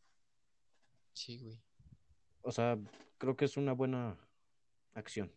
[1.15, 1.61] Sí, güey.
[2.43, 2.79] O sea,
[3.19, 4.19] creo que es una buena
[4.95, 5.33] acción.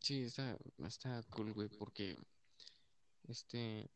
[0.00, 2.16] Sí, está, está cool, güey, porque
[3.28, 3.88] este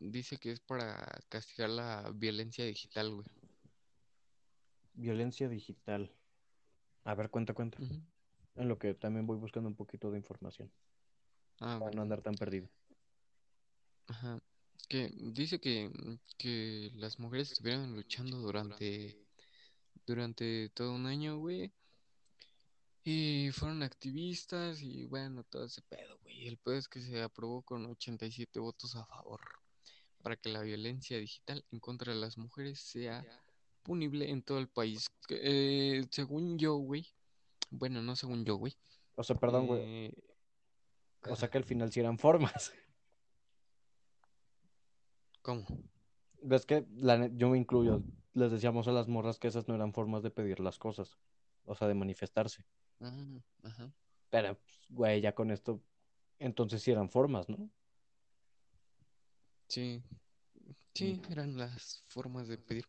[0.00, 3.26] dice que es para castigar la violencia digital, güey.
[4.94, 6.12] Violencia digital.
[7.04, 7.78] A ver, cuenta, cuenta.
[7.78, 10.70] En lo que también voy buscando un poquito de información.
[11.60, 11.96] Ah, Para bueno.
[11.96, 12.68] no andar tan perdido.
[14.06, 14.40] Ajá.
[14.88, 15.90] Que dice que,
[16.38, 19.16] que las mujeres estuvieron luchando durante,
[20.06, 21.72] durante todo un año, güey.
[23.04, 26.46] Y fueron activistas y bueno, todo ese pedo, güey.
[26.46, 29.40] El pedo es que se aprobó con 87 votos a favor
[30.22, 33.24] para que la violencia digital en contra de las mujeres sea
[33.82, 35.10] punible en todo el país.
[35.28, 37.06] Eh, según yo, güey.
[37.70, 38.74] Bueno, no según yo, güey.
[39.16, 39.80] O sea, perdón, güey.
[39.84, 40.14] eh,
[41.22, 41.50] O sea ajá.
[41.50, 42.72] que al final sí eran formas.
[45.42, 45.66] ¿Cómo?
[46.42, 48.02] Ves que la yo me incluyo.
[48.34, 51.18] Les decíamos a las morras que esas no eran formas de pedir las cosas.
[51.64, 52.64] O sea, de manifestarse.
[53.00, 53.92] Ah, ajá.
[54.30, 55.80] Pero, pues, güey, ya con esto.
[56.38, 57.68] Entonces sí eran formas, ¿no?
[59.68, 60.02] Sí,
[60.94, 62.84] sí, eran las formas de pedir.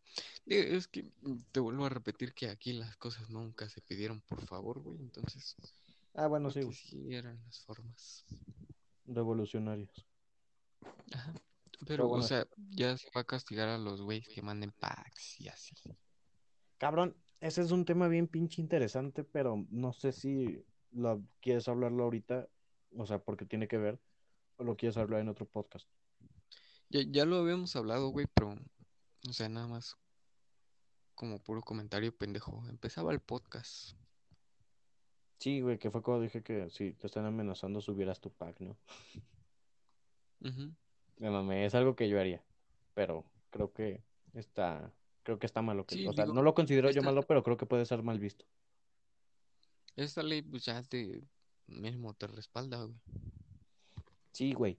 [0.46, 4.22] Eh, Es que mm, te vuelvo a repetir que aquí las cosas nunca se pidieron
[4.22, 5.00] por favor, güey.
[5.00, 5.56] Entonces,
[6.16, 6.74] Ah, bueno, sí, güey.
[6.76, 8.26] sí eran las formas.
[9.06, 10.06] Revolucionarios.
[11.14, 11.34] Ajá.
[11.86, 15.50] Pero, o sea, ya se va a castigar a los güeyes que manden packs y
[15.50, 15.76] así.
[16.78, 22.04] Cabrón, ese es un tema bien pinche interesante, pero no sé si lo quieres hablarlo
[22.04, 22.48] ahorita,
[22.96, 24.00] o sea, porque tiene que ver,
[24.58, 25.88] o lo quieres hablar en otro podcast.
[26.94, 28.56] Ya, ya lo habíamos hablado, güey, pero,
[29.28, 29.98] o sea, nada más
[31.16, 32.64] como puro comentario pendejo.
[32.70, 33.96] Empezaba el podcast.
[35.40, 38.78] Sí, güey, que fue cuando dije que si te están amenazando subieras tu pack, ¿no?
[40.42, 40.72] Ujú.
[41.18, 42.44] Me mamé, es algo que yo haría,
[42.94, 44.04] pero creo que
[44.36, 47.24] está, creo que está malo que, Sí, o sea, digo, no lo considero yo malo,
[47.24, 48.46] pero creo que puede ser mal visto.
[49.96, 51.24] Esta ley, pues ya te
[51.66, 53.00] mismo te respalda, güey.
[54.32, 54.78] Sí, güey.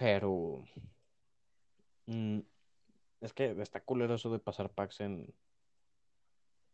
[0.00, 0.64] Pero
[2.06, 2.38] mm,
[3.20, 5.34] es que está culero eso de pasar packs en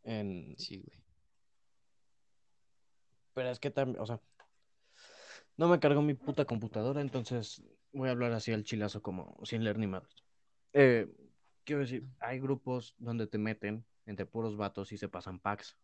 [0.05, 1.03] en Sí, güey.
[3.35, 4.21] pero es que también, o sea,
[5.57, 9.65] no me cargo mi puta computadora, entonces voy a hablar así al chilazo como sin
[9.65, 10.15] leer ni madres.
[10.73, 11.09] Eh,
[11.65, 15.77] quiero decir, hay grupos donde te meten entre puros vatos y se pasan packs.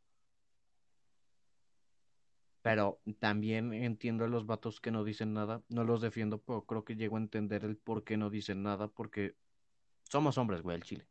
[2.63, 6.85] Pero también entiendo a los vatos que no dicen nada, no los defiendo, pero creo
[6.85, 9.35] que llego a entender el por qué no dicen nada, porque
[10.05, 11.09] somos hombres, güey, el chile.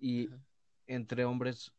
[0.00, 0.40] Y Ajá.
[0.86, 1.72] entre hombres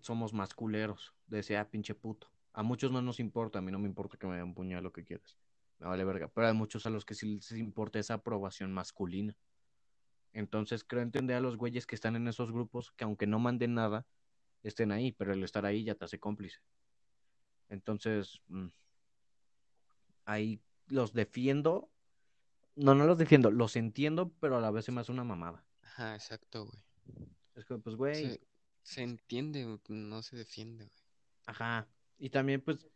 [0.00, 2.30] somos más culeros, de sea pinche puto.
[2.52, 4.92] A muchos no nos importa, a mí no me importa que me den puñal lo
[4.92, 5.36] que quieras.
[5.78, 9.36] Me vale verga, pero hay muchos a los que sí les importa esa aprobación masculina.
[10.32, 13.74] Entonces creo entender a los güeyes que están en esos grupos que aunque no manden
[13.74, 14.06] nada,
[14.62, 16.60] estén ahí, pero el estar ahí ya te hace cómplice.
[17.72, 18.68] Entonces, mm,
[20.24, 21.88] ahí los defiendo.
[22.76, 25.64] No, no los defiendo, los entiendo, pero a la vez se me hace una mamada.
[25.82, 26.82] Ajá, exacto, güey.
[27.54, 28.40] Es que, pues, güey, Se,
[28.82, 31.02] se entiende, no se defiende, güey.
[31.46, 31.88] ajá.
[32.18, 32.86] Y también, pues,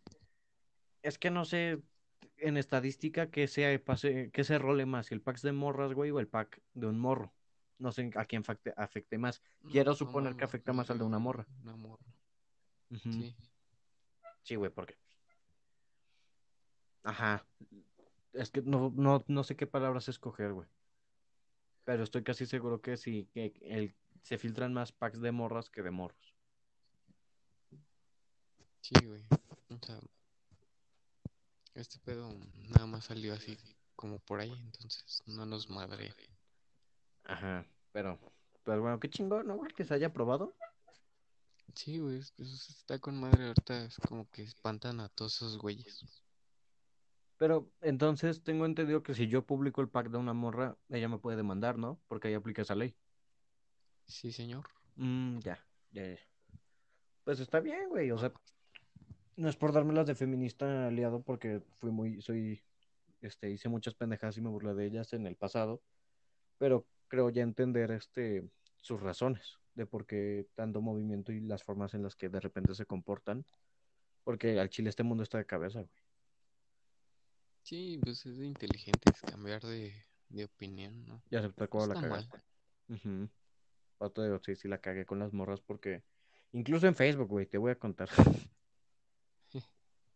[1.03, 1.83] es que no sé
[2.39, 6.11] en estadística que sea, pase, que se role más, si el pack de morras, güey,
[6.11, 7.33] o el pack de un morro.
[7.79, 9.43] No sé a quién afecte, afecte más.
[9.69, 11.47] Quiero No, suponer que afecta más al de una morra.
[11.63, 12.05] Una morra.
[13.03, 13.35] Sí.
[14.47, 14.97] Sí, güey, porque
[17.03, 17.45] Ajá.
[18.33, 20.69] Es que no, no, no sé qué palabras escoger, güey.
[21.85, 23.93] Pero estoy casi seguro que sí, que el,
[24.23, 26.37] se filtran más packs de morras que de morros.
[28.83, 29.25] Sí, güey.
[29.69, 29.99] O sea,
[31.75, 32.29] este pedo
[32.71, 33.59] nada más salió así
[33.97, 36.15] como por ahí, entonces no nos madre.
[37.25, 38.17] Ajá, pero,
[38.63, 39.73] pero bueno, qué chingón, ¿no, güey?
[39.73, 40.55] Que se haya probado.
[41.77, 45.59] Sí, güey, es- es- está con madre ahorita, es como que espantan a todos esos
[45.59, 46.05] güeyes.
[47.39, 51.19] Pero entonces tengo entendido que si yo publico el pack de una morra, ella me
[51.19, 52.01] puede demandar, ¿no?
[52.09, 52.97] Porque ahí aplica esa ley.
[54.07, 54.65] Sí, señor.
[54.97, 55.59] Mm, ya,
[55.93, 56.19] ya, ya.
[57.25, 58.11] Pues está bien, güey.
[58.11, 58.33] O sea,
[59.37, 62.63] no es por dármelas de feminista aliado porque fui muy, soy,
[63.21, 65.83] este, hice muchas pendejadas y me burlé de ellas en el pasado.
[66.59, 68.49] Pero creo ya entender, este,
[68.81, 72.75] sus razones de por qué tanto movimiento y las formas en las que de repente
[72.75, 73.45] se comportan.
[74.25, 75.93] Porque al chile este mundo está de cabeza, güey.
[77.63, 79.93] Sí, pues es de inteligentes cambiar de,
[80.29, 81.23] de opinión, ¿no?
[81.31, 82.39] Ya acepté No cuando la cagaste.
[83.99, 86.03] Pato de sí, sí la cagué con las morras porque
[86.53, 88.09] incluso en Facebook, güey, te voy a contar.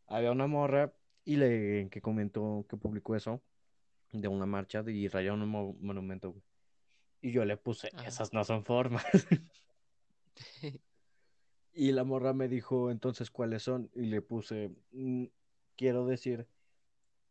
[0.07, 0.93] Había una morra
[1.25, 3.43] y le que comentó que publicó eso
[4.13, 6.43] de una marcha de, y rayaron un mo- monumento, güey.
[7.23, 8.09] Y yo le puse, Ajá.
[8.09, 9.05] esas no son formas.
[11.73, 13.91] Y la morra me dijo, entonces, ¿cuáles son?
[13.95, 15.27] Y le puse, "Mm,
[15.77, 16.49] quiero decir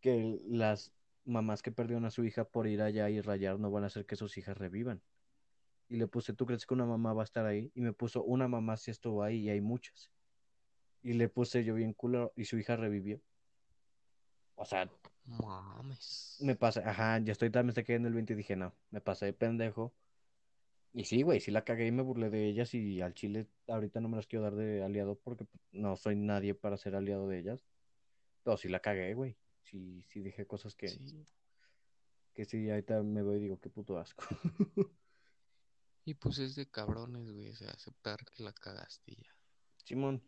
[0.02, 0.94] que las
[1.26, 4.06] mamás que perdieron a su hija por ir allá y rayar no van a hacer
[4.06, 5.04] que sus hijas revivan.
[5.90, 7.72] Y le puse, ¿tú crees que una mamá va a estar ahí?
[7.76, 10.12] Y me puso, una mamá sí estuvo ahí y hay muchas.
[11.04, 13.22] Y le puse yo bien culo y su hija revivió.
[14.62, 14.90] O sea,
[15.26, 16.38] Mames.
[16.42, 19.00] me pasé, ajá, ya estoy también se quedé en el 20 y dije, no, me
[19.00, 19.94] pasé de pendejo.
[20.92, 24.02] Y sí, güey, sí la cagué y me burlé de ellas y al chile ahorita
[24.02, 27.40] no me las quiero dar de aliado porque no soy nadie para ser aliado de
[27.40, 27.64] ellas.
[28.44, 29.38] Pero sí la cagué, güey.
[29.64, 31.26] Sí, sí dije cosas que, Sí.
[32.34, 34.26] que sí, ahorita me voy y digo, qué puto asco.
[36.06, 39.30] Y pues es de cabrones, güey, o sea, aceptar que la cagaste ya.
[39.86, 40.24] Simón,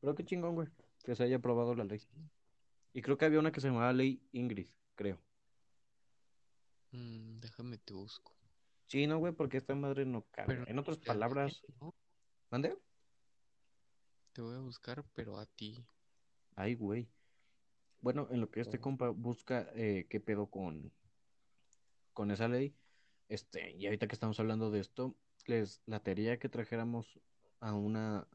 [0.00, 0.68] pero qué chingón, güey,
[1.02, 2.02] que se haya aprobado la ley.
[2.92, 5.18] Y creo que había una que se llamaba Ley Ingrid, creo.
[6.90, 8.32] Mm, déjame te busco.
[8.86, 10.54] Sí, no, güey, porque esta madre no cabe.
[10.54, 11.94] Pero En otras palabras, ¿no?
[12.50, 12.76] ¿mande?
[14.32, 15.82] Te voy a buscar, pero a ti.
[16.54, 17.08] Ay, güey.
[18.02, 20.92] Bueno, en lo que este compa busca eh, qué pedo con,
[22.12, 22.74] con esa ley,
[23.28, 25.16] este, y ahorita que estamos hablando de esto,
[25.46, 27.20] les latería que trajéramos
[27.60, 28.26] a una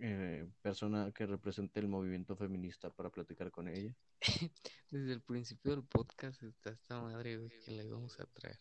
[0.00, 3.94] eh, persona que represente el movimiento feminista para platicar con ella.
[4.90, 8.58] Desde el principio del podcast está esta madre, güey, que le vamos a traer.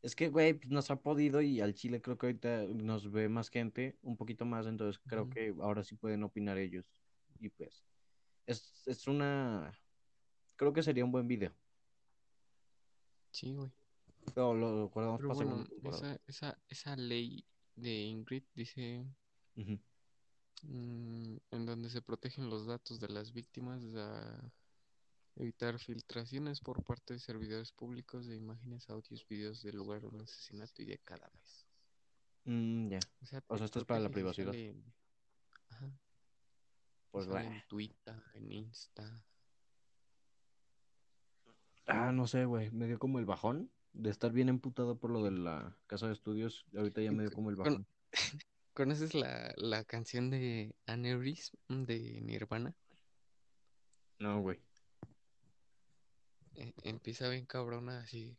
[0.00, 3.28] Es que, güey, pues, nos ha podido y al Chile creo que ahorita nos ve
[3.28, 6.86] más gente, un poquito más, entonces creo que ahora sí pueden opinar ellos.
[7.38, 7.84] Y pues,
[8.46, 9.72] es, es una...
[10.56, 11.52] Creo que sería un buen video.
[13.30, 13.70] Sí, güey.
[14.34, 17.44] Lo para bueno, esa, esa, esa ley
[17.76, 19.06] de Ingrid dice
[20.64, 24.52] en donde se protegen los datos de las víctimas a
[25.36, 30.20] evitar filtraciones por parte de servidores públicos de imágenes, audios, videos del lugar de un
[30.20, 31.66] asesinato y de cadáveres.
[32.44, 34.54] Mm, ya, O sea, O te sea, esto es para la privacidad.
[35.70, 35.92] Ajá,
[37.10, 39.24] pues en Twitter, en Insta.
[41.86, 45.22] Ah, no sé, güey, me dio como el bajón de estar bien emputado por lo
[45.24, 46.66] de la casa de estudios.
[46.76, 47.86] Ahorita ya me dio como el bajón.
[48.78, 52.76] ¿Conoces la, la canción de Aneurysm de Nirvana?
[54.20, 54.60] No, güey.
[56.54, 58.36] Eh, empieza bien cabrona así.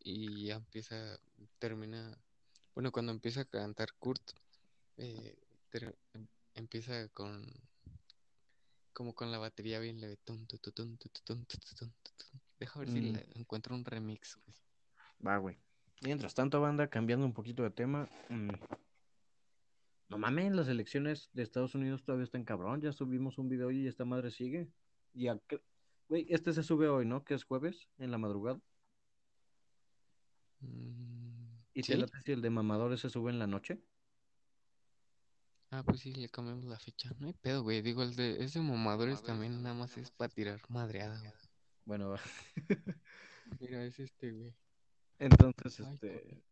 [0.00, 1.18] Y ya empieza,
[1.58, 2.18] termina.
[2.74, 4.20] Bueno, cuando empieza a cantar Kurt,
[4.98, 5.38] eh,
[5.70, 7.50] ter- em- empieza con.
[8.92, 10.18] Como con la batería bien leve.
[12.60, 13.12] Deja ver si Mm.
[13.14, 14.54] le encuentro un remix, güey.
[15.26, 15.58] Va, güey.
[16.02, 18.08] Mientras tanto, banda, cambiando un poquito de tema.
[18.28, 18.50] mm,
[20.08, 22.80] No mames, las elecciones de Estados Unidos todavía están cabrón.
[22.80, 24.68] Ya subimos un video y esta madre sigue.
[25.14, 25.28] Y
[26.08, 27.24] Güey, este se sube hoy, ¿no?
[27.24, 28.58] Que es jueves, en la madrugada.
[30.60, 31.98] Mm, ¿Y te ¿sí?
[31.98, 33.78] late si el de mamadores se sube en la noche?
[35.70, 37.10] Ah, pues sí, le cambiamos la fecha.
[37.18, 37.82] No hay pedo, güey.
[37.82, 41.32] Digo, el de, ese mamadores también nada más es para tirar madreada, güey.
[41.84, 42.20] Bueno, va.
[43.60, 44.54] Mira, es este, güey.
[45.18, 46.42] Entonces, Ay, este.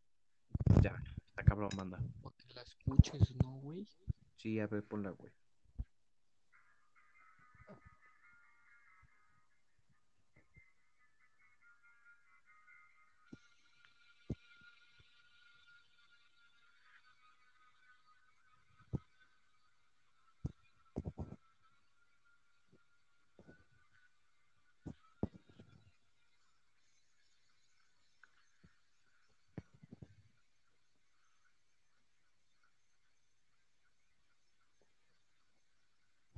[0.82, 1.98] Ya, está cabrón, manda.
[2.22, 3.86] Para que la escuches, ¿no, güey?
[4.36, 5.32] Sí, a ver, ponla, güey.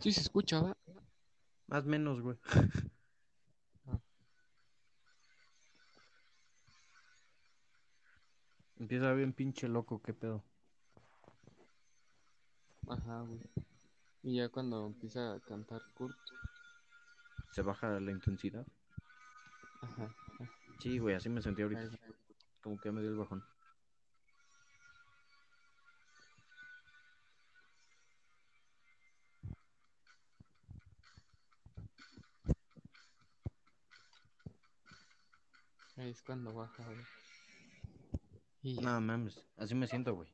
[0.00, 0.76] Sí se escucha, ¿va?
[1.66, 2.36] Más o menos, güey.
[3.86, 3.98] Ah.
[8.78, 10.44] Empieza bien pinche loco, qué pedo.
[12.88, 13.40] Ajá, güey.
[14.22, 16.16] Y ya cuando empieza a cantar Kurt.
[17.52, 18.66] Se baja la intensidad.
[19.82, 20.14] Ajá.
[20.80, 21.90] Sí, güey, así me sentí ahorita.
[22.62, 23.44] Como que me dio el bajón.
[36.08, 37.04] Ahí es cuando baja, güey.
[38.62, 40.26] Y No mames, así me siento, güey.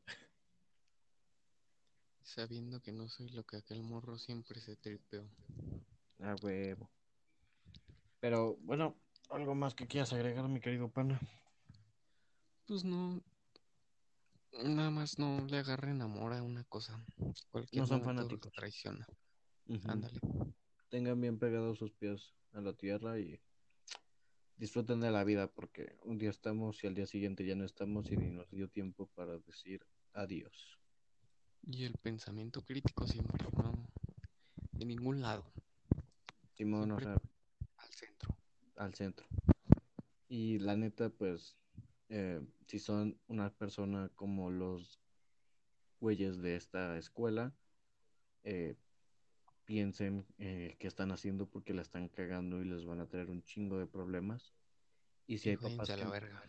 [2.22, 5.29] sabiendo que no soy lo que aquel morro siempre se tripeó.
[6.20, 6.89] Ah, huevo.
[8.20, 8.97] Pero, bueno,
[9.31, 11.20] algo más que quieras agregar, mi querido pana.
[12.68, 13.20] Pues no.
[14.62, 17.05] Nada más no le agarren amor a una cosa.
[17.51, 18.53] Cualquier No son fanáticos.
[18.53, 19.09] traiciona.
[19.89, 20.20] Ándale.
[20.89, 23.41] Tengan bien pegados sus pies a la tierra y
[24.57, 28.11] disfruten de la vida porque un día estamos y al día siguiente ya no estamos
[28.11, 30.78] y ni nos dio tiempo para decir adiós.
[31.66, 33.88] Y el pensamiento crítico siempre, no.
[34.72, 35.44] De ningún lado.
[36.52, 37.16] Simón, o sea,
[37.76, 38.36] Al centro.
[38.76, 39.26] al centro.
[40.28, 41.57] Y la neta, pues,
[42.09, 45.00] eh, si son una persona como los
[46.00, 47.55] güeyes de esta escuela,
[48.42, 48.76] eh,
[49.64, 53.42] piensen eh, qué están haciendo porque la están cagando y les van a traer un
[53.42, 54.54] chingo de problemas.
[55.26, 56.42] Y si hay papás a la que- verga.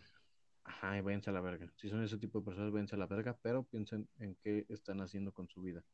[0.64, 1.72] Ajá, váyanse a la verga.
[1.76, 5.00] Si son ese tipo de personas, váyanse a la verga, pero piensen en qué están
[5.00, 5.84] haciendo con su vida.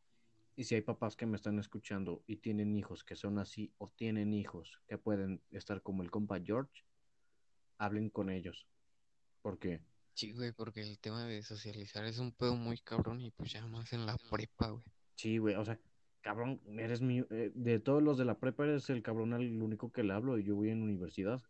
[0.56, 3.88] Y si hay papás que me están escuchando y tienen hijos que son así o
[3.90, 6.84] tienen hijos que pueden estar como el compa George,
[7.78, 8.66] hablen con ellos.
[9.42, 9.80] Porque,
[10.14, 13.66] Sí, güey, porque el tema de socializar es un pedo muy cabrón y pues ya
[13.66, 14.84] más en la prepa, güey.
[15.16, 15.78] sí, güey, o sea,
[16.22, 17.20] cabrón, eres mi...
[17.30, 20.38] eh, de todos los de la prepa eres el cabrón al único que le hablo
[20.38, 21.42] y yo voy en universidad.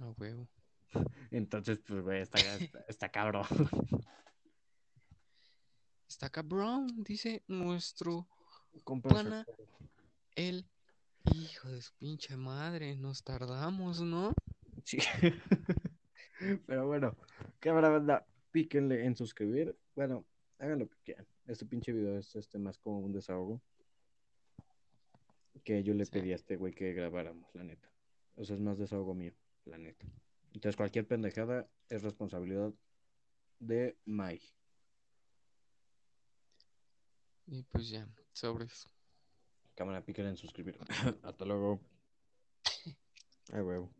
[0.00, 0.48] A huevo.
[1.30, 3.46] Entonces, pues, güey, está, está, está cabrón.
[6.08, 8.28] Está cabrón, dice nuestro
[8.84, 9.46] Pana.
[10.36, 10.66] el
[11.34, 12.96] hijo de su pinche madre.
[12.96, 14.34] Nos tardamos, ¿no?
[14.84, 14.98] Sí.
[16.66, 17.16] Pero bueno,
[17.58, 19.76] cámara banda, píquenle en suscribir.
[19.94, 20.24] Bueno,
[20.58, 21.26] hagan lo que quieran.
[21.46, 23.60] Este pinche video es este más como un desahogo.
[25.62, 26.10] Que yo le Sí.
[26.12, 27.90] pedí a este güey que grabáramos, la neta.
[28.36, 29.32] O sea, es más desahogo mío,
[29.64, 30.06] la neta.
[30.52, 32.72] Entonces cualquier pendejada es responsabilidad
[33.60, 34.46] de Mike.
[37.46, 38.88] Y pues ya, sobres.
[39.74, 40.78] Cámara, píquenle en suscribir.
[41.22, 41.80] Hasta luego.
[43.52, 43.90] Ay, huevo.